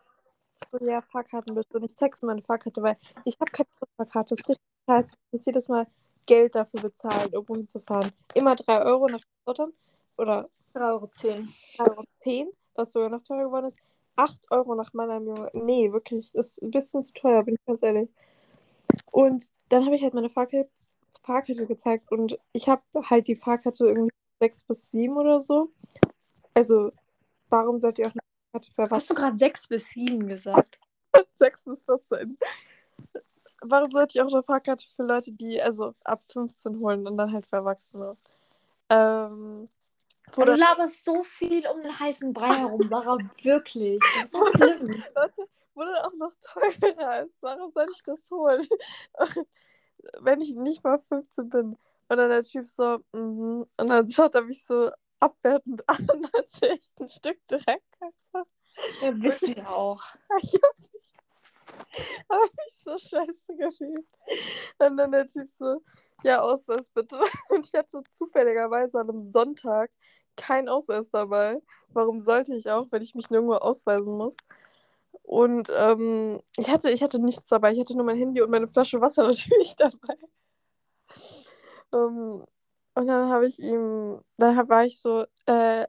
[0.72, 1.76] so, ja, Fahrkarten bitte.
[1.76, 4.34] Und ich zeig's meine Fahrkarte, weil ich habe keine Fahrkarte.
[4.34, 5.14] Das ist richtig scheiße.
[5.14, 5.86] Ich muss jedes Mal
[6.26, 8.12] Geld dafür bezahlen, irgendwo hinzufahren.
[8.34, 9.72] Immer 3 Euro nach Kaiserslautern
[10.16, 11.04] oder 3,10 Euro.
[11.06, 13.76] 3,10 Euro, was sogar noch teurer geworden ist.
[14.16, 15.50] 8 Euro nach Mannheim, Junge.
[15.52, 16.34] Nee, wirklich.
[16.34, 18.08] Ist ein bisschen zu teuer, bin ich ganz ehrlich.
[19.12, 20.70] Und dann habe ich halt meine Fahrkarte,
[21.22, 25.70] Fahrkarte gezeigt und ich habe halt die Fahrkarte irgendwie 6 bis 7 oder so.
[26.54, 26.92] Also,
[27.48, 28.20] warum sollt ihr auch eine
[28.52, 30.80] Fahrkarte für Hast du gerade 6 bis 7 gesagt?
[31.32, 32.38] 6 bis 14.
[33.62, 37.32] Warum sollte ich auch eine Fahrkarte für Leute, die also ab 15 holen und dann
[37.32, 38.16] halt für Erwachsene?
[38.90, 39.68] Ähm,
[40.32, 43.18] Du oder, laberst so viel um den heißen Brei herum, Sarah.
[43.42, 44.00] Wirklich.
[44.14, 45.02] Das ist so schlimm.
[45.14, 47.42] Leute, dann auch noch teurer ist.
[47.42, 48.66] Warum soll ich das holen?
[50.20, 51.76] Wenn ich nicht mal 15 bin.
[52.10, 53.66] Und dann der Typ so, mhm.
[53.76, 58.46] und dann schaut er mich so abwertend an, als wäre ich ein Stück Dreck einfach.
[59.02, 60.02] Ja, wissen wir auch.
[60.40, 60.90] Ich hab mich,
[62.30, 64.06] hab mich so scheiße gefühlt.
[64.78, 65.82] Und dann der Typ so,
[66.22, 67.18] ja, Ausweis bitte.
[67.50, 69.90] Und ich hatte zufälligerweise an einem Sonntag
[70.38, 71.60] keinen Ausweis dabei.
[71.92, 74.36] Warum sollte ich auch, wenn ich mich nirgendwo ausweisen muss?
[75.22, 77.72] Und ähm, ich, hatte, ich hatte nichts dabei.
[77.72, 80.16] Ich hatte nur mein Handy und meine Flasche Wasser natürlich dabei.
[81.92, 82.44] Ähm,
[82.94, 85.86] und dann habe ich ihm, dann war ich so, äh,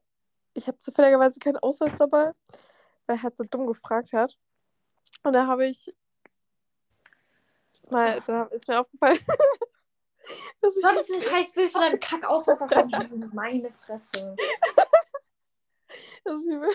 [0.54, 2.34] ich habe zufälligerweise keinen Ausweis dabei,
[3.08, 4.38] weil er halt so dumm gefragt hat.
[5.24, 5.94] Und da habe ich
[7.90, 9.20] mal, da ist mir aufgefallen,
[10.30, 14.36] ich, Du hattest ein scheiß Bild von deinem Kackausweis auf deinem Meine Fresse.
[16.24, 16.70] dass ich mir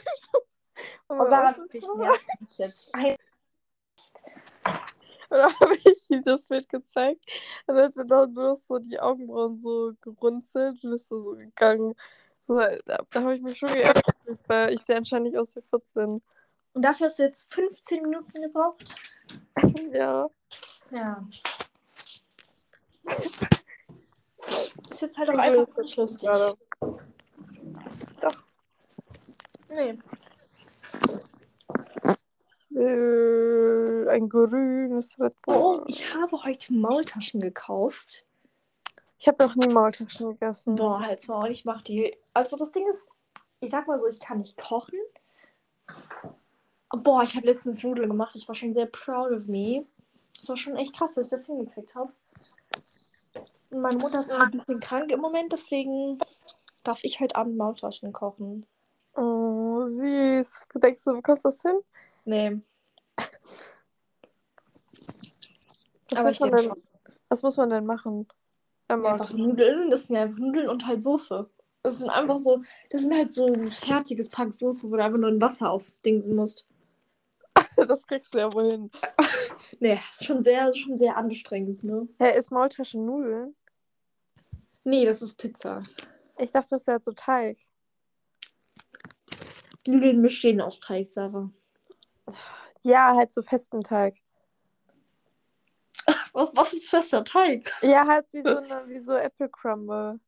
[1.08, 2.90] Oh, Sarah, nervt mich jetzt.
[5.30, 7.24] Dann habe ich ihm das Bild gezeigt.
[7.66, 11.36] Und dann hat er dann nur so die Augenbrauen so gerunzelt und ist so, so
[11.36, 11.94] gegangen.
[12.46, 14.04] So, da da habe ich mich schon geärgert,
[14.46, 16.20] weil ich sehe anscheinend nicht aus wie 14.
[16.74, 18.96] Und dafür hast du jetzt 15 Minuten gebraucht?
[19.92, 20.28] Ja.
[20.90, 21.24] Ja.
[24.90, 26.28] Ist jetzt halt auch einfach das lustig.
[26.28, 26.56] gerade.
[29.68, 29.98] Nee.
[32.70, 35.54] Ich will ein grünes Red Bull.
[35.56, 38.26] Oh, ich habe heute Maultaschen gekauft.
[39.18, 40.76] Ich habe noch nie Maultaschen gegessen.
[40.76, 41.44] Boah, halt's mal.
[41.44, 42.16] Und ich mach die.
[42.32, 43.08] Also das Ding ist,
[43.60, 44.98] ich sag mal so, ich kann nicht kochen.
[46.90, 48.36] Boah, ich habe letztens Nudeln gemacht.
[48.36, 49.86] Ich war schon sehr proud of me.
[50.40, 52.12] Es war schon echt krass, dass ich das hingekriegt habe.
[53.80, 56.18] Meine Mutter ist ein bisschen krank im Moment, deswegen
[56.82, 58.66] darf ich heute Abend Maultaschen kochen.
[59.16, 60.66] Oh, süß.
[60.74, 61.78] Denkst du, du bekommst das hin?
[62.24, 62.60] Nee,
[66.10, 66.82] Was, aber muss man denn, schon.
[67.28, 68.28] was muss man denn machen?
[68.88, 71.48] Einfach Nudeln, das sind ja einfach Nudeln und halt Soße.
[71.82, 75.18] Das sind einfach so, das sind halt so ein fertiges Pack Soße, wo du einfach
[75.18, 76.66] nur ein Wasser aufdingsen musst.
[77.76, 78.90] das kriegst du ja wohl hin.
[79.80, 82.06] Nee, ist schon sehr, schon sehr anstrengend, ne?
[82.18, 83.54] Hä, ist Maultaschen Nudeln?
[84.84, 85.82] Nee, das ist Pizza.
[86.38, 87.58] Ich dachte, das wäre so Teig.
[89.86, 91.50] Nudeln bestehen aus Teig, Sarah.
[92.82, 94.14] Ja, halt so festen Teig.
[96.32, 97.72] Was, was ist fester Teig?
[97.80, 100.18] Ja, halt wie so, eine, wie so Apple Crumble.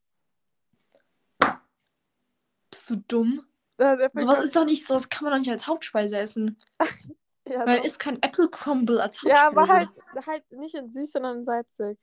[2.71, 3.45] Bist du dumm?
[3.77, 6.63] Apple Sowas ist doch nicht so, das kann man doch nicht als Hauptspeise essen.
[7.49, 7.85] ja, Man doch.
[7.85, 9.35] isst kein Apple Crumble als Hauptspeise.
[9.35, 9.89] ja, aber halt,
[10.27, 11.99] halt nicht in süß, sondern in salzig.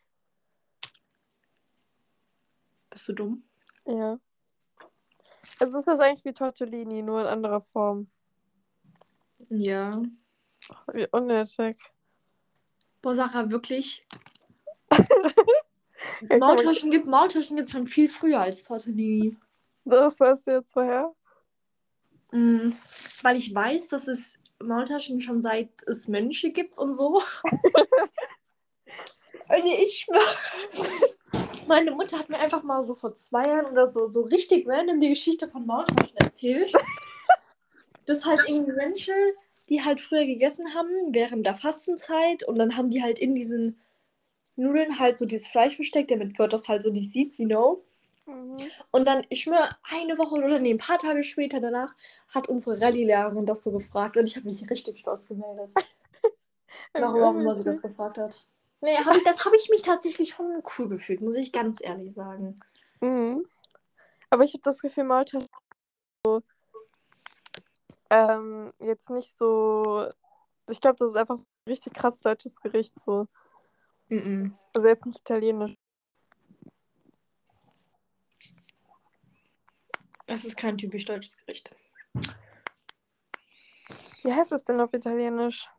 [2.94, 3.44] Bist du dumm?
[3.88, 4.20] Ja.
[5.60, 8.08] Also ist das eigentlich wie Tortellini, nur in anderer Form.
[9.50, 10.02] Ja.
[10.94, 11.78] Wie unnötig.
[13.02, 14.06] Boah, Sarah, wirklich?
[16.30, 19.36] Maultaschen gibt Maultaschen gibt schon viel früher als Tortellini.
[19.84, 21.14] Das weißt du jetzt woher?
[22.32, 22.74] Mm,
[23.24, 27.22] weil ich weiß, dass es Maultaschen schon seit es Mönche gibt und so.
[29.50, 31.18] und ich schwöre,
[31.68, 35.00] meine Mutter hat mir einfach mal so vor zwei Jahren oder so, so richtig random
[35.00, 36.74] die Geschichte von Maultaschen erzählt.
[38.06, 39.14] Das heißt, irgendwie Mönche,
[39.70, 43.80] die halt früher gegessen haben während der Fastenzeit und dann haben die halt in diesen
[44.56, 47.82] Nudeln halt so dieses Fleisch versteckt, damit Gott das halt so nicht sieht, you know.
[48.26, 48.58] Mhm.
[48.92, 51.96] Und dann, ich schwöre, eine Woche oder nee, ein paar Tage später danach
[52.34, 55.70] hat unsere Rallye-Lehrerin das so gefragt und ich habe mich richtig stolz gemeldet.
[56.94, 58.46] Warum auch immer sie das gefragt hat.
[58.84, 62.14] Nee, hab ich, das habe ich mich tatsächlich schon cool gefühlt, muss ich ganz ehrlich
[62.14, 62.60] sagen.
[63.00, 63.48] Mhm.
[64.30, 65.48] Aber ich habe das Gefühl, Maultaschen
[66.26, 66.42] so,
[68.10, 70.12] ähm, jetzt nicht so.
[70.70, 73.28] Ich glaube, das ist einfach so ein richtig krass deutsches Gericht so.
[74.10, 74.58] Mhm.
[74.74, 75.76] Also jetzt nicht italienisch.
[80.28, 81.74] Das ist kein typisch deutsches Gericht.
[84.24, 85.70] Wie heißt es denn auf Italienisch?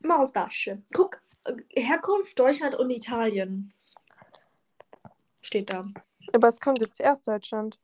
[0.00, 0.82] Maultasche.
[0.92, 1.21] Guck,
[1.70, 3.72] Herkunft Deutschland und Italien.
[5.40, 5.86] Steht da.
[6.32, 7.78] Aber es kommt jetzt erst Deutschland.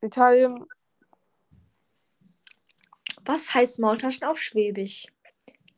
[0.00, 0.66] Italien.
[3.24, 5.06] Was heißt Maultaschen auf Schwäbisch?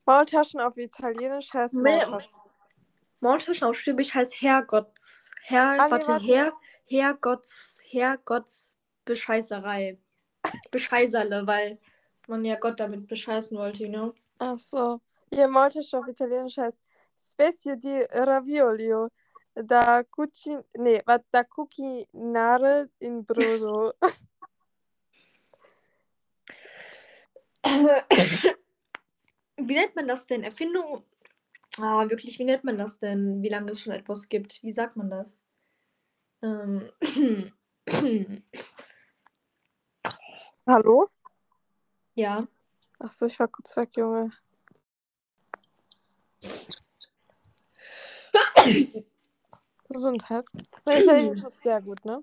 [0.06, 2.30] Maultaschen auf Italienisch heißt Maultaschen.
[3.20, 5.30] Maultaschen auf Schwäbisch heißt Herrgotts.
[5.42, 6.26] Herr, Ah, warte, warte.
[6.26, 6.52] Herr,
[6.86, 9.98] Herrgotts, Herrgotts Bescheißerei.
[10.70, 11.78] Bescheißerle, weil
[12.28, 14.14] man ja Gott damit bescheißen wollte, you know?
[14.38, 15.00] Ach so.
[15.32, 16.76] Hier Maultaschen auf Italienisch heißt
[17.14, 19.08] Spezio di Raviolio
[19.54, 20.62] da cucin...
[20.78, 23.94] Nee, was da cucinare in brodo.
[29.56, 30.42] Wie nennt man das denn?
[30.42, 31.04] Erfindung?
[31.78, 33.42] Ah, wirklich, wie nennt man das denn?
[33.42, 34.62] Wie lange es schon etwas gibt?
[34.62, 35.44] Wie sagt man das?
[36.42, 36.90] Ähm.
[40.66, 41.08] Hallo?
[42.14, 42.46] ja.
[42.98, 44.32] Ach so, ich war kurz weg, Junge.
[49.88, 50.44] Gesundheit.
[50.84, 52.22] Mein Italienisch ist sehr gut, ne?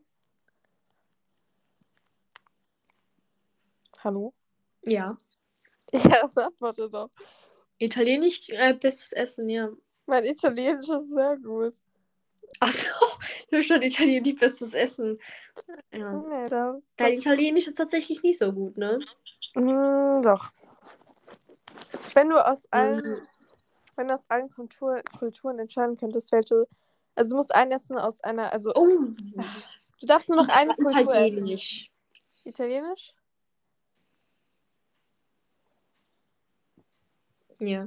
[4.04, 4.34] Hallo?
[4.84, 5.18] Ja.
[5.94, 7.10] Ja, das antworte doch.
[7.78, 9.68] Italienisch äh, bestes Essen, ja.
[10.06, 11.74] Mein Italienisch ist sehr gut.
[12.62, 12.90] Achso,
[13.48, 15.20] ich habe schon Italienisch bestes Essen.
[15.94, 16.14] Ja.
[16.14, 19.00] Nee, da, Dein das- Italienisch ist tatsächlich nicht so gut, ne?
[19.56, 20.52] Mm, doch.
[22.14, 23.28] Wenn du aus allen, Mhm.
[24.02, 26.68] Wenn du aus allen Kultur, Kulturen entscheiden könntest, welche.
[27.16, 28.52] Also du musst ein Essen aus einer.
[28.52, 28.88] Also Oh,
[30.00, 31.38] du darfst nur noch eine Kultur essen.
[31.38, 31.90] Italienisch.
[32.44, 33.14] Italienisch?
[37.60, 37.86] Ja.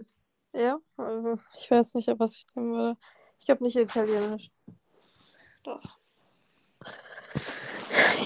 [0.53, 0.79] Ja.
[0.97, 2.99] Also, Ich weiß nicht, was ich nehmen würde.
[3.41, 4.51] Ich glaube nicht Italienisch.
[5.65, 5.99] Doch.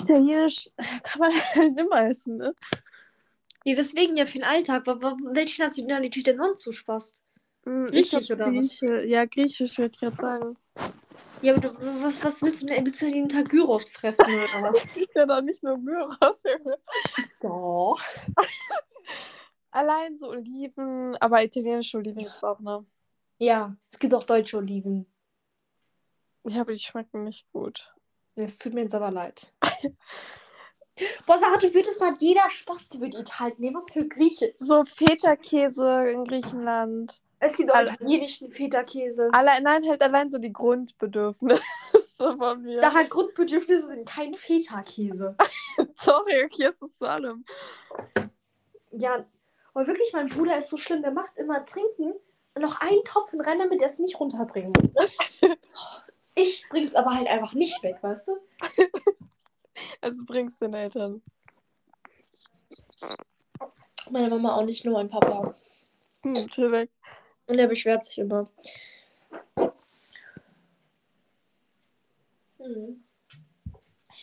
[0.03, 0.69] Italienisch
[1.03, 2.55] kann man halt immer essen, ne?
[3.65, 4.87] Ja, deswegen ja für den Alltag.
[4.87, 7.15] Wa- Welche Nationalität denn sonst so Spaß?
[7.69, 8.53] Mm, Griechisch ich oder was?
[8.53, 9.05] Grieche.
[9.05, 10.57] Ja, Griechisch würde ich gerade sagen.
[11.43, 12.87] Ja, aber du, was, was willst du denn?
[12.87, 14.97] Willst du jeden Tag Gyros fressen oder was?
[14.97, 16.79] Ist ja doch nicht nur Gyros, Junge.
[17.43, 18.01] Doch.
[19.71, 22.87] Allein so Oliven, aber italienische Oliven gibt's auch, ne?
[23.37, 25.07] Ja, es gibt auch deutsche Oliven.
[26.45, 27.93] Ja, aber die schmecken nicht gut.
[28.35, 29.53] Es tut mir jetzt aber leid.
[31.27, 33.77] Boah, Sarah, du würdest halt jeder Spaß würde Italien nehmen.
[33.77, 34.55] Was für Grieche.
[34.59, 37.21] So Feta-Käse in Griechenland.
[37.41, 39.29] Es gibt auch Alle- italienischen Feta-Käse.
[39.33, 41.63] Allein, nein, halt allein so die Grundbedürfnisse
[42.17, 42.81] von mir.
[42.81, 45.37] Da halt Grundbedürfnisse sind kein Feta-Käse.
[45.97, 47.45] Sorry, okay, es ist zu allem.
[48.91, 49.25] Ja,
[49.75, 51.03] aber wirklich, mein Bruder ist so schlimm.
[51.03, 52.15] Der macht immer trinken
[52.55, 54.93] und noch einen Topf in rein, damit er es nicht runterbringen muss.
[54.95, 55.57] Ne?
[56.35, 58.33] Ich bring's aber halt einfach nicht weg, weißt du?
[60.01, 61.21] Also bringst du den Eltern.
[64.11, 65.53] Meine Mama auch nicht, nur mein Papa.
[66.23, 66.91] Hm, chillig.
[67.49, 68.49] Und er beschwert sich immer.
[72.59, 73.03] Hm.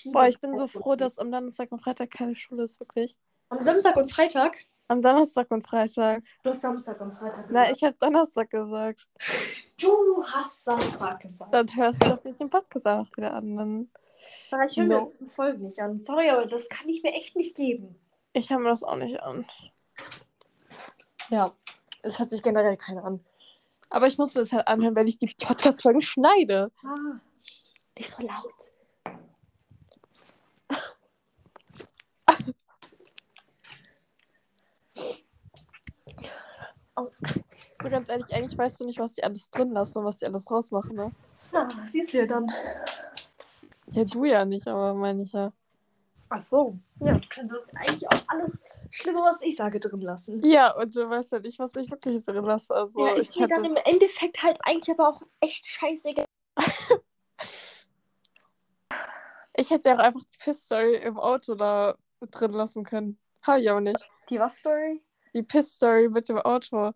[0.06, 3.18] Boah, ich bin so froh, dass am Donnerstag und Freitag keine Schule ist, wirklich.
[3.50, 4.58] Am Samstag und Freitag?
[4.88, 6.22] Am Donnerstag und Freitag.
[6.44, 9.08] Du hast Samstag und Freitag Na, ich habe Donnerstag gesagt.
[9.82, 11.52] Du hast Samstag gesagt.
[11.52, 13.58] Dann hörst du doch nicht den Podcast auch wieder an.
[13.58, 13.90] Dann...
[14.52, 15.02] Aber ich höre mir No.
[15.04, 16.00] unsere Folgen nicht an.
[16.06, 18.00] Sorry, aber das kann ich mir echt nicht geben.
[18.34, 19.46] Ich höre mir das auch nicht an.
[21.30, 21.52] Ja,
[22.06, 23.20] es hört sich generell keiner an.
[23.89, 26.72] Aber ich muss mir das halt anhören, wenn ich die Podcast-Folgen schneide.
[26.84, 27.20] Ah,
[27.97, 28.53] nicht so laut.
[36.97, 37.10] Oh.
[37.84, 40.26] So ganz ehrlich, eigentlich weißt du nicht, was die alles drin lassen und was die
[40.26, 41.12] alles rausmachen, ne?
[41.51, 42.49] Na, siehst du ja dann.
[43.91, 45.51] Ja, du ja nicht, aber meine ich ja.
[46.30, 46.80] Ach so.
[47.00, 50.44] Ja, du das eigentlich auch alles Schlimme, was ich sage, drin lassen.
[50.44, 52.74] Ja, und du weißt ja nicht, was ich wirklich drin lasse.
[52.74, 53.76] Also, ja, ist ich mir dann hätte...
[53.76, 56.26] im Endeffekt halt eigentlich aber auch echt scheißegal.
[59.56, 63.20] ich hätte ja auch einfach die Piss-Story im Auto da drin lassen können.
[63.44, 64.10] Habe ich aber nicht.
[64.30, 65.04] Die was Story?
[65.36, 66.94] Die Piss-Story mit dem Auto.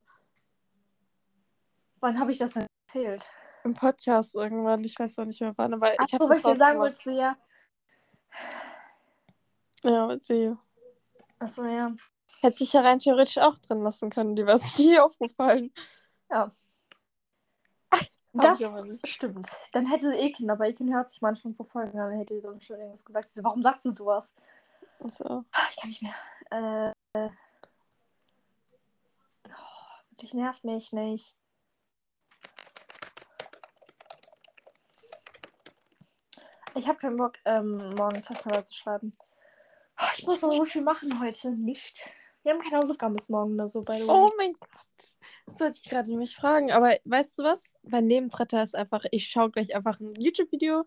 [1.99, 3.29] Wann habe ich das denn erzählt?
[3.63, 4.83] Im Podcast irgendwann.
[4.83, 6.79] Ich weiß auch nicht mehr wann, aber ich Achso, habe weil das ich dir sagen
[6.79, 7.37] wollte, ja.
[9.83, 10.55] Ja, mit sie.
[11.39, 11.93] Achso, ja.
[12.41, 14.35] Hätte ich ja rein theoretisch auch drin lassen können.
[14.35, 15.73] Die wäre es nie aufgefallen.
[16.29, 16.51] Ja.
[18.33, 18.59] Das
[19.05, 19.49] stimmt.
[19.71, 22.61] Dann hätte Eken, aber Eken hört sich manchmal so Folgen an, dann hätte sie dann
[22.61, 23.31] schon irgendwas gesagt.
[23.37, 24.35] Warum sagst du sowas?
[24.99, 26.13] Also, Ich kann nicht mehr.
[26.51, 27.19] Äh.
[27.19, 27.29] äh.
[29.47, 31.35] Oh, wirklich nervt mich nicht.
[36.75, 39.11] Ich habe keinen Bock, ähm, morgen Klassenarbeit zu schreiben.
[40.19, 41.51] Ich muss noch so viel machen heute.
[41.51, 42.11] Nicht.
[42.43, 44.09] Wir haben keine Hausaufgaben bis morgen oder so, by the way.
[44.09, 44.69] oh mein Gott.
[45.45, 46.71] Das wollte ich gerade nämlich fragen.
[46.73, 47.79] Aber weißt du was?
[47.83, 50.83] Mein Nebentretter ist einfach, ich schaue gleich einfach ein YouTube-Video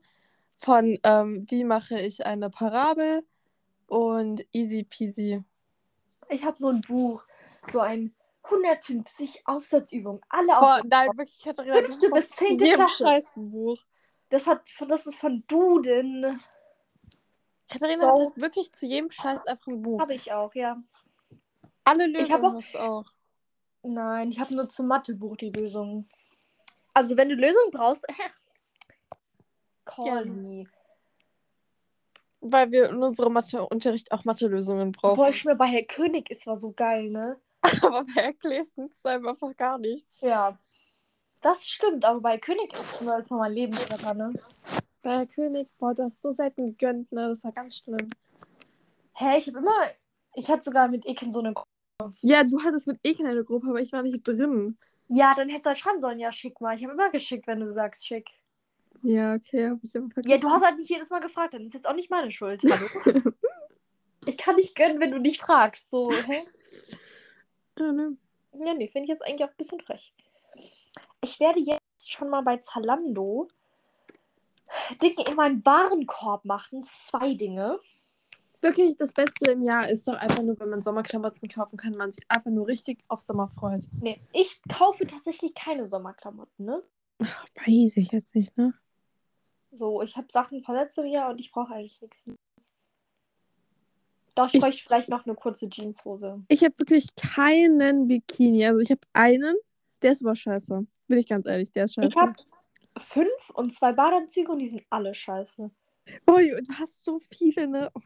[0.59, 3.25] von ähm, wie mache ich eine Parabel
[3.87, 5.43] und easy peasy.
[6.29, 7.25] Ich habe so ein Buch.
[7.73, 10.21] So ein 150 Aufsatzübungen.
[10.29, 10.89] Alle Boah, Aufsatzübungen.
[10.91, 11.75] nein, wirklich, Katharina.
[11.77, 13.05] Fünfte bis zehnte Klasse.
[13.05, 13.79] Scheißbuch.
[14.29, 16.39] Das, hat, das ist von Duden.
[17.73, 18.27] Katharina Wow.
[18.33, 20.01] hat wirklich zu jedem Scheiß einfach ein Buch.
[20.01, 20.77] Habe ich auch, ja.
[21.85, 23.05] Alle Lösungen auch- du auch.
[23.83, 26.09] Nein, ich habe nur zum Mathebuch die Lösung.
[26.95, 28.05] Also, wenn du Lösungen brauchst,
[29.85, 30.25] call Ja.
[30.25, 30.65] me.
[32.41, 35.17] Weil wir in unserem Matheunterricht auch Mathelösungen brauchen.
[35.17, 37.41] Boah, ich mir bei Herr König ist zwar so geil, ne?
[37.83, 40.13] Aber bei Erklärsen ist einfach gar nichts.
[40.21, 40.59] Ja.
[41.41, 44.33] Das stimmt, aber bei König ist nur noch mein Lebensretter, ne?
[45.03, 47.29] Bei Herr König, boah, du hast so selten gegönnt, ne?
[47.29, 48.11] Das war ganz schlimm.
[49.15, 49.71] Hä, ich habe immer.
[50.35, 51.53] Ich hatte sogar mit Eken so eine.
[51.53, 51.65] Gru-
[52.21, 54.79] Ja, du hattest mit Eken eine Gruppe, aber ich war nicht drin.
[55.09, 56.75] Ja, dann hättest du halt schreiben sollen, ja, schick mal.
[56.77, 58.31] Ich habe immer geschickt, wenn du sagst, schick.
[59.03, 60.31] Ja, okay, hab ich aber vergessen.
[60.33, 62.63] Ja, du hast halt nicht jedes Mal gefragt, dann ist jetzt auch nicht meine Schuld.
[62.63, 62.87] Hallo?
[64.27, 65.91] ich kann nicht gönnen, wenn du nicht fragst.
[65.91, 66.47] So, hä?
[67.79, 68.17] Ja, ne?
[68.53, 70.15] Ja, nee, finde ich jetzt eigentlich auch ein bisschen frech.
[71.21, 73.49] Ich werde jetzt schon mal bei Zalando
[75.03, 76.83] Dinge in meinen Warenkorb machen.
[76.85, 77.79] Zwei Dinge.
[78.61, 82.13] Wirklich, das Beste im Jahr ist doch einfach nur, wenn man Sommerklamotten kaufen kann, man
[82.13, 83.89] sich einfach nur richtig auf Sommer freut.
[84.01, 86.83] Nee, ich kaufe tatsächlich keine Sommerklamotten, ne?
[87.19, 88.73] Weiß ich jetzt nicht, ne?
[89.73, 92.27] So, ich habe Sachen von letztem Jahr und ich brauche eigentlich nichts.
[94.35, 96.43] Doch, ich Ich- bräuchte vielleicht noch eine kurze Jeanshose.
[96.49, 98.65] Ich habe wirklich keinen Bikini.
[98.67, 99.57] Also ich habe einen,
[100.03, 100.87] der ist aber scheiße.
[101.09, 102.09] Bin ich ganz ehrlich, der ist scheiße.
[102.09, 102.33] Ich habe
[102.99, 105.71] fünf und zwei Badeanzüge und die sind alle scheiße.
[106.29, 107.91] Ui, du hast so viele, ne?
[107.95, 108.01] Oh,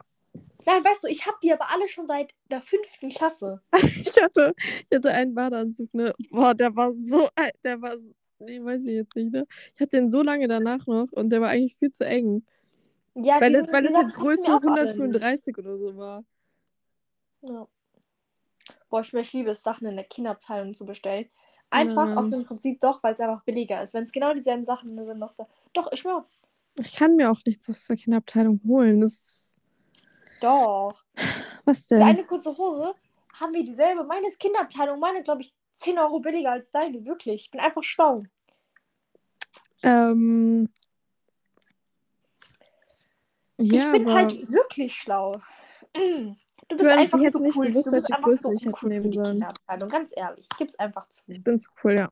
[0.66, 3.62] Nein, weißt du, ich habe die aber alle schon seit der fünften Klasse.
[3.72, 6.12] ich, hatte, ich hatte einen Badeanzug, ne?
[6.30, 9.47] Boah, der war so, alt, der war, so- nee, weiß ich jetzt nicht, ne?
[9.74, 12.45] Ich hatte den so lange danach noch und der war eigentlich viel zu eng.
[13.14, 16.24] Ja, Weil, die es, sind- weil Sachen halt Größe auch alle 135 oder so war.
[17.43, 17.66] Ja.
[18.91, 21.30] Boah, ich, ich liebe es, Sachen in der Kinderabteilung zu bestellen.
[21.70, 22.16] Einfach Ja.
[22.16, 23.92] aus dem Prinzip doch, weil es einfach billiger ist.
[23.92, 25.46] Wenn es genau dieselben Sachen sind, dass da.
[25.72, 26.26] Doch, ich schwör.
[26.78, 29.00] Ich kann mir auch nichts aus der Kinderabteilung holen.
[29.00, 29.56] Das ist,
[30.40, 31.02] Doch.
[31.64, 32.02] was denn?
[32.02, 32.94] eine kurze Hose
[33.40, 34.04] haben wir dieselbe.
[34.04, 34.98] Meine ist Kinderabteilung.
[35.00, 37.04] Meine, glaube ich, 10 Euro billiger als deine.
[37.04, 37.44] Wirklich.
[37.46, 38.24] Ich bin einfach schlau.
[39.82, 40.68] Ähm,
[43.58, 45.40] ja, ich bin aber halt wirklich schlau.
[45.96, 46.32] Mm.
[46.68, 47.66] Du bist hättest- einfach ich hätte so nicht cool.
[47.68, 49.30] gewusst, du bist welche einfach Größe so ich hätte für nehmen sollen.
[49.32, 49.88] Kinderabteilung.
[49.88, 50.48] Ganz ehrlich.
[50.58, 51.22] Gib's einfach zu.
[51.28, 52.08] ich bin zu cool, ja.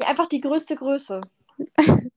[0.00, 1.20] Ja, einfach die größte Größe.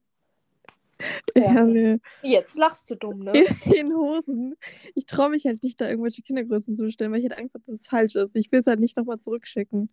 [1.36, 2.00] Ja, nee.
[2.22, 3.32] Jetzt lachst du dumm, ne?
[3.72, 4.56] In Hosen.
[4.96, 7.62] Ich traue mich halt nicht, da irgendwelche Kindergrößen zu bestellen, weil ich halt Angst habe,
[7.66, 8.34] dass es falsch ist.
[8.34, 9.90] Ich will es halt nicht nochmal zurückschicken.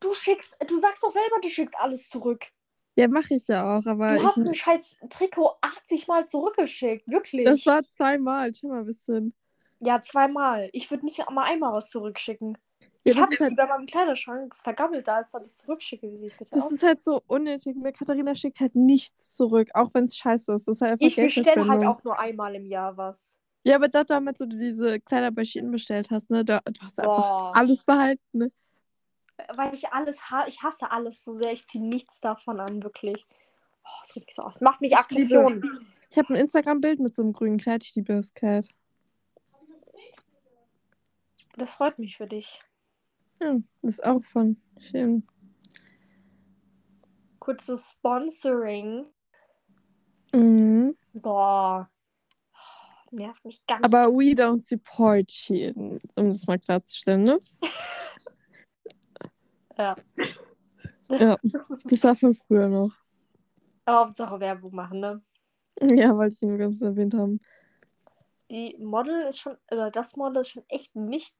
[0.00, 2.46] Du schickst, du sagst doch selber, du schickst alles zurück.
[2.96, 7.06] Ja, mache ich ja auch, aber Du ich, hast ein scheiß Trikot 80 Mal zurückgeschickt,
[7.08, 7.44] wirklich.
[7.44, 8.52] das war zweimal.
[8.52, 9.34] Schau mal ein bisschen.
[9.80, 10.68] Ja, zweimal.
[10.72, 12.58] Ich würde nicht mal einmal was zurückschicken.
[13.04, 15.52] Ja, ich das habe es halt, über meinem Kleiderschrank, es vergammelt da, als ob ich
[15.52, 16.10] es zurückschicke.
[16.12, 16.72] Wie sieht bitte das aus?
[16.72, 17.76] ist halt so unnötig.
[17.76, 17.92] Ne?
[17.92, 20.68] Katharina schickt halt nichts zurück, auch wenn es scheiße ist.
[20.68, 23.38] Das ist halt einfach Ich bestelle halt auch nur einmal im Jahr was.
[23.62, 26.44] Ja, aber dort damit, du diese Kleider bei Shein bestellt hast, ne?
[26.44, 27.52] Da, du hast einfach Boah.
[27.54, 28.52] alles behalten, ne?
[29.54, 31.52] Weil ich alles ha ich hasse alles so sehr.
[31.52, 33.26] Ich ziehe nichts davon an, wirklich.
[33.84, 34.60] Oh, es regt mich so aus.
[34.60, 35.86] Macht mich Ich Aggression.
[36.10, 37.84] Ich habe ein Instagram-Bild mit so einem grünen Kleid.
[37.84, 38.68] Ich liebe das Kleid.
[41.58, 42.62] Das freut mich für dich.
[43.40, 45.26] Ja, das ist auch von Shein.
[47.40, 49.06] Kurzes Sponsoring.
[50.32, 50.96] Mhm.
[51.14, 51.90] Boah.
[53.10, 53.84] Nervt mich ganz.
[53.84, 57.38] Aber we don't support Shein, um das mal klarzustellen, ne?
[59.76, 59.94] Ja.
[61.08, 61.38] Ja,
[61.84, 62.90] das war von früher noch.
[63.88, 65.22] Hauptsache Werbung machen, ne?
[65.80, 67.40] Ja, wollte ich nur ganz erwähnt haben.
[68.50, 71.34] Die Model ist schon, oder das Model ist schon echt nicht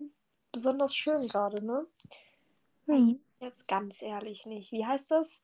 [0.52, 1.86] besonders schön gerade, ne?
[2.86, 3.14] Ja.
[3.40, 4.72] Jetzt ganz ehrlich nicht.
[4.72, 5.40] Wie heißt das?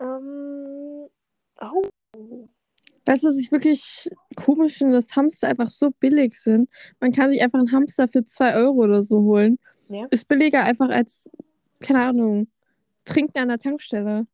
[0.00, 1.08] Ähm.
[1.60, 1.82] Oh.
[3.06, 6.68] Weißt du, was ich wirklich komisch finde, dass Hamster einfach so billig sind.
[7.00, 9.58] Man kann sich einfach einen Hamster für 2 Euro oder so holen.
[9.88, 10.06] Ja.
[10.10, 11.30] Ist billiger einfach als,
[11.80, 12.48] keine Ahnung,
[13.04, 14.26] trinken an der Tankstelle.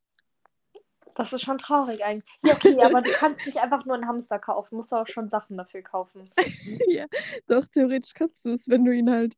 [1.15, 2.29] Das ist schon traurig eigentlich.
[2.43, 4.77] Ja, okay, aber du kannst nicht einfach nur einen Hamster kaufen.
[4.77, 6.31] Musst du auch schon Sachen dafür kaufen.
[6.89, 7.07] ja,
[7.47, 9.37] doch, theoretisch kannst du es, wenn du ihn halt.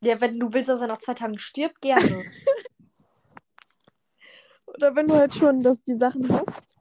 [0.00, 2.24] Ja, wenn du willst, dass er nach zwei Tagen stirbt, gerne.
[4.66, 6.76] Oder wenn du halt schon das, die Sachen hast,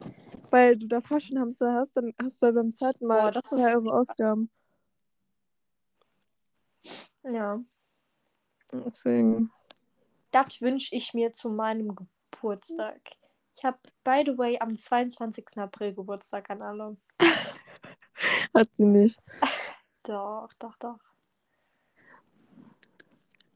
[0.50, 3.50] weil du davor schon Hamster hast, dann hast du halt beim zweiten Mal Boah, das
[3.50, 4.50] 2 ist- Euro Ausgaben.
[7.24, 7.60] ja.
[8.72, 9.52] Deswegen.
[10.32, 11.94] Das wünsche ich mir zu meinem
[12.32, 13.02] Geburtstag.
[13.56, 15.58] Ich habe, by the way, am 22.
[15.58, 16.98] April Geburtstag an alle.
[18.56, 19.20] Hat sie nicht.
[20.04, 20.98] Doch, doch, doch.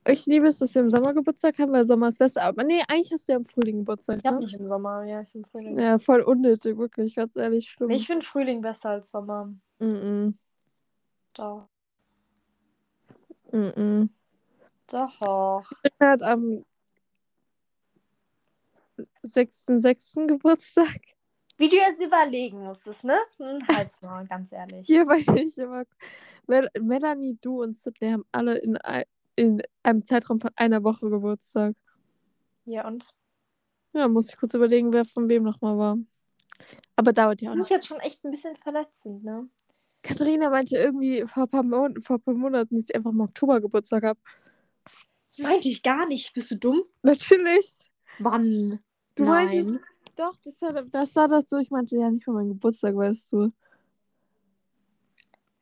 [0.08, 2.44] Ich liebe es, dass wir im Sommer Geburtstag haben, weil Sommer ist besser.
[2.44, 4.20] Aber nee, eigentlich hast du ja im Frühling Geburtstag.
[4.20, 4.42] Ich habe Ne?
[4.44, 5.80] nicht im Sommer, ja, ich im Frühling.
[5.80, 7.88] Ja, voll unnötig, wirklich, ganz ehrlich, schlimm.
[7.90, 9.46] Nee, ich finde Frühling besser als Sommer.
[9.80, 10.34] Mm -mm.
[11.34, 11.68] Doch.
[13.52, 14.10] Mm -mm.
[14.92, 15.64] Doch.
[15.98, 16.64] Er hat am
[19.26, 20.28] 6.6.
[20.28, 21.00] Geburtstag.
[21.58, 23.18] Wie du jetzt überlegen musstest, ne?
[23.38, 24.86] Hm, halt's mal, ganz ehrlich.
[24.86, 25.84] Hier war ich immer.
[26.48, 28.78] Mel Melanie, du und Sydney haben alle in,
[29.36, 31.76] in einem Zeitraum von einer Woche Geburtstag.
[32.66, 33.08] Ja, und?
[33.94, 35.98] Ja, muss ich kurz überlegen, wer von wem nochmal war.
[36.96, 37.72] Aber dauert ja auch Finde nicht.
[37.72, 39.48] ich jetzt schon echt ein bisschen verletzend, ne?
[40.04, 43.22] Katharina meinte irgendwie vor ein paar, Mon vor ein paar Monaten, dass ich einfach im
[43.22, 44.20] Oktober Geburtstag habe.
[45.38, 46.34] Meinte ich gar nicht.
[46.34, 46.84] Bist du dumm?
[47.02, 47.72] Natürlich.
[48.20, 48.80] Wann?
[49.16, 49.46] Du Nein.
[49.48, 49.80] meintest,
[50.16, 51.58] doch, das war, das war das so.
[51.58, 53.52] Ich meinte, ja, nicht mal mein Geburtstag, weißt du.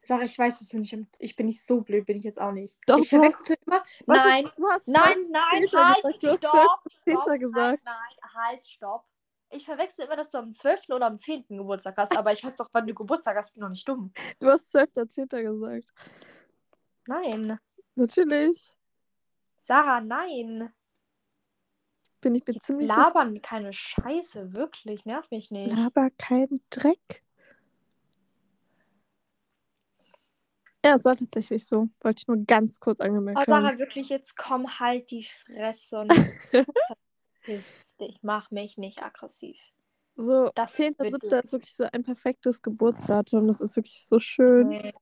[0.06, 0.98] Sag, ich weiß es nicht.
[1.20, 2.78] Ich bin nicht so blöd, bin ich jetzt auch nicht.
[2.88, 3.84] Doch, ich du hast- verwechsel immer.
[4.06, 6.44] Nein, Du hast nein, nein, Zehnter halt, gesagt.
[6.44, 7.42] Du stopp, gesagt.
[7.56, 9.06] Nein, nein, halt, stopp.
[9.50, 10.90] Ich verwechsel immer, dass du am 12.
[10.90, 11.46] oder am 10.
[11.48, 14.12] Geburtstag hast, aber ich weiß doch, wann du Geburtstag hast, bin doch nicht dumm.
[14.40, 15.42] Du hast 12.10.
[15.44, 15.94] gesagt.
[17.06, 17.60] Nein.
[17.96, 18.74] Natürlich.
[19.62, 20.74] Sarah, nein.
[22.24, 25.78] Bin ich mir Jetzt ziemlich labern keine Scheiße, wirklich, nerv mich nicht.
[25.78, 27.22] Aber kein Dreck.
[30.86, 31.90] Ja, es war tatsächlich so.
[32.02, 33.64] Wollte ich nur ganz kurz angemerkt Oh, haben.
[33.64, 36.12] Sarah, wirklich, jetzt komm halt die Fresse und
[37.42, 38.20] verpiss dich.
[38.22, 39.58] Mach mich nicht aggressiv.
[40.16, 41.12] So, Das 10.7.
[41.32, 43.48] wird- ist wirklich so ein perfektes Geburtsdatum.
[43.48, 44.68] Das ist wirklich so schön.
[44.68, 44.94] Nee.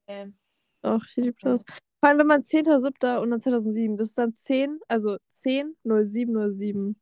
[0.83, 1.65] Ach, ich liebe das.
[1.99, 3.17] Vor allem, wenn man 10.7.
[3.19, 3.97] und dann 2007.
[3.97, 6.95] Das ist dann 10, also 10, 07, 07.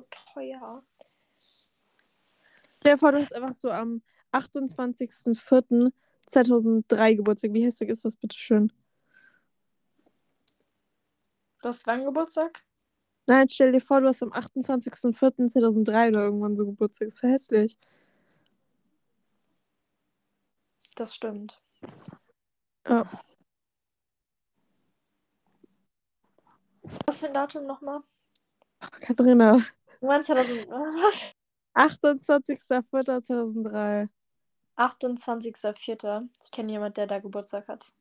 [0.00, 0.82] So teuer.
[2.78, 4.00] Stell dir vor, du hast einfach so am
[4.32, 7.52] 28.04.2003 Geburtstag.
[7.52, 8.72] Wie hässlich ist das bitte schön?
[11.60, 12.64] Du hast wann Geburtstag?
[13.26, 17.08] Nein, stell dir vor, du hast am 28.04.2003 oder irgendwann so Geburtstag.
[17.08, 17.78] ist so hässlich.
[20.96, 21.60] Das stimmt.
[22.88, 23.04] Ja.
[27.06, 28.00] Was für ein Datum nochmal?
[28.78, 29.62] Ach, Katharina.
[30.00, 31.34] Meinst 2000, was?
[31.74, 34.08] 28.04.2003.
[34.76, 36.28] 28.04.
[36.42, 37.92] Ich kenne jemanden, der da Geburtstag hat.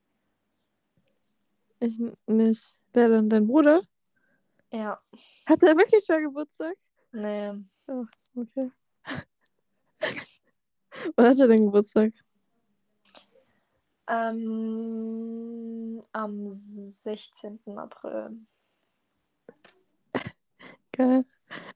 [1.79, 2.77] Ich nicht.
[2.93, 3.29] Wer denn?
[3.29, 3.81] Dein Bruder?
[4.71, 4.99] Ja.
[5.45, 6.75] Hat er wirklich schon Geburtstag?
[7.11, 7.51] Nee.
[7.87, 8.71] Okay.
[11.15, 12.11] Wann hat er denn Geburtstag?
[14.07, 16.53] Ähm, am
[17.03, 17.59] 16.
[17.77, 18.45] April.
[20.91, 21.25] Geil.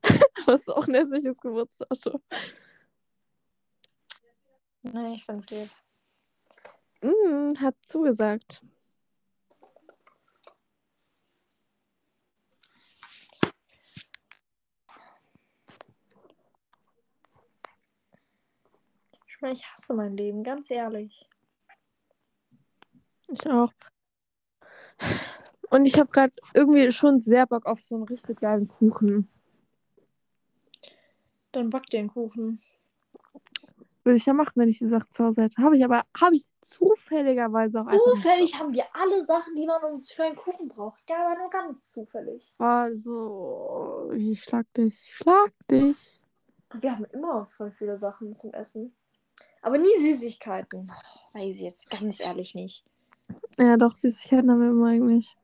[0.43, 1.89] Aber ist auch ein hässliches Geburtstag.
[4.83, 5.75] Nee, ich finde es geht.
[7.01, 8.61] Mm, hat zugesagt.
[19.27, 21.27] Ich meine, ich hasse mein Leben, ganz ehrlich.
[23.29, 23.71] Ich auch.
[25.69, 29.27] Und ich habe gerade irgendwie schon sehr Bock auf so einen richtig geilen Kuchen.
[31.53, 32.59] Dann back einen Kuchen.
[34.03, 35.61] Würde ich ja machen, wenn ich die Sachen zu Hause hätte.
[35.61, 38.03] Habe ich aber, habe ich zufälligerweise auch einfach.
[38.15, 41.01] Zufällig haben wir alle Sachen, die man uns für einen Kuchen braucht.
[41.09, 42.53] Ja, aber nur ganz zufällig.
[42.57, 44.99] Also, ich schlag dich.
[44.99, 46.19] Schlag dich.
[46.73, 48.93] Wir haben immer voll viele Sachen zum Essen.
[49.61, 50.91] Aber nie Süßigkeiten.
[51.33, 52.83] Weiß ich jetzt ganz ehrlich nicht.
[53.57, 55.37] Ja, doch, Süßigkeiten haben wir immer eigentlich.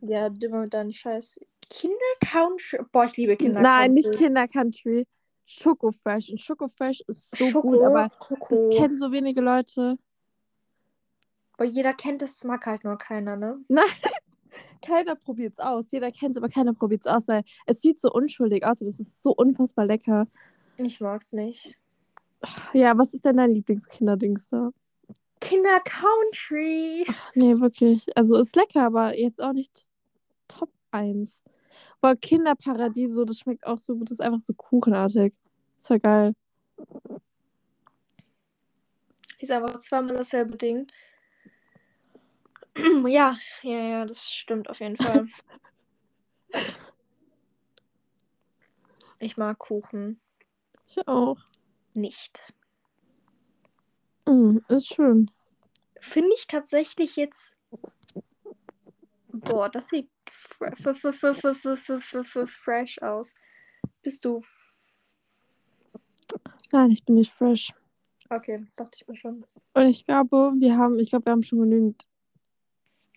[0.00, 1.38] Ja, immer mit deinen scheiß
[1.72, 2.78] Kinder-Country.
[2.92, 5.06] Boah, ich liebe Kinder Nein, nicht Kinder Country.
[5.44, 6.30] Schokofresh.
[6.30, 8.46] Und Schokofresh ist so Schoko, gut, aber Koko.
[8.50, 9.98] das kennen so wenige Leute.
[11.54, 13.58] Aber jeder kennt es, mag halt nur keiner, ne?
[14.84, 15.90] Keiner probiert's aus.
[15.92, 19.22] Jeder kennt's, aber keiner probiert's aus, weil es sieht so unschuldig aus, aber es ist
[19.22, 20.26] so unfassbar lecker.
[20.76, 21.78] Ich mag's nicht.
[22.72, 24.70] Ja, was ist denn dein Lieblingskinderdings da?
[25.40, 27.06] Kinder-Country.
[27.34, 28.06] Nee, wirklich.
[28.16, 29.86] Also ist lecker, aber jetzt auch nicht
[30.48, 31.44] Top 1.
[32.02, 34.10] Boah, Kinderparadieso, das schmeckt auch so gut.
[34.10, 35.32] Das ist einfach so kuchenartig.
[35.76, 36.34] Das war geil.
[39.38, 40.88] Ist einfach zweimal dasselbe Ding.
[43.06, 45.28] ja, ja, ja, das stimmt auf jeden Fall.
[49.20, 50.20] ich mag Kuchen
[50.88, 51.38] Ich auch.
[51.94, 52.52] nicht.
[54.26, 55.30] Mm, ist schön.
[56.00, 57.54] Finde ich tatsächlich jetzt.
[59.32, 60.08] Boah, das sieht
[62.46, 63.34] fresh aus.
[64.02, 64.42] Bist du?
[66.72, 67.72] Nein, ich bin nicht fresh.
[68.30, 69.44] Okay, dachte ich mir schon.
[69.74, 72.06] Und ich glaube, wir haben, ich glaube, wir haben schon genügend.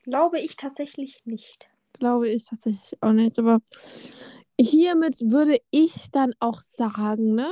[0.04, 1.70] Glaube ich tatsächlich nicht.
[1.94, 3.62] Glaube ich tatsächlich auch nicht, aber
[4.60, 7.50] hiermit würde ich dann auch sagen, ne?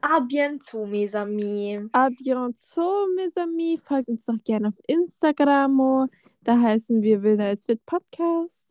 [0.00, 1.88] Ah, A bientôt, mes amis.
[1.92, 3.80] Ah, A bientôt, mes amis.
[3.82, 6.08] Folgt uns doch gerne auf Instagram.
[6.44, 8.70] Da heißen wir Wilder als Fit Podcast.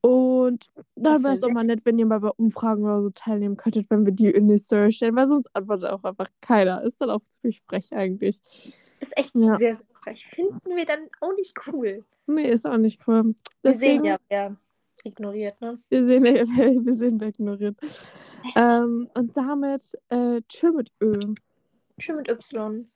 [0.00, 3.00] Und dann wäre wär es auch sehr- mal nett, wenn ihr mal bei Umfragen oder
[3.02, 6.28] so teilnehmen könntet, wenn wir die in die Story stellen, weil sonst antwortet auch einfach
[6.40, 6.82] keiner.
[6.82, 8.36] Ist dann auch ziemlich frech eigentlich.
[9.00, 9.56] Ist echt Ja.
[9.56, 10.26] sehr, sehr frech.
[10.26, 12.04] Finden wir dann auch nicht cool.
[12.26, 13.24] Nee, ist auch nicht cool.
[13.24, 14.56] Wir Deswegen, sehen ja, wer
[15.04, 15.78] ignoriert, ne?
[15.88, 16.22] wir sehen,
[16.86, 17.76] wir sehen, wer ignoriert.
[18.56, 21.18] Ähm, und damit äh, tschö mit Ö.
[21.98, 22.86] Schön mit Y.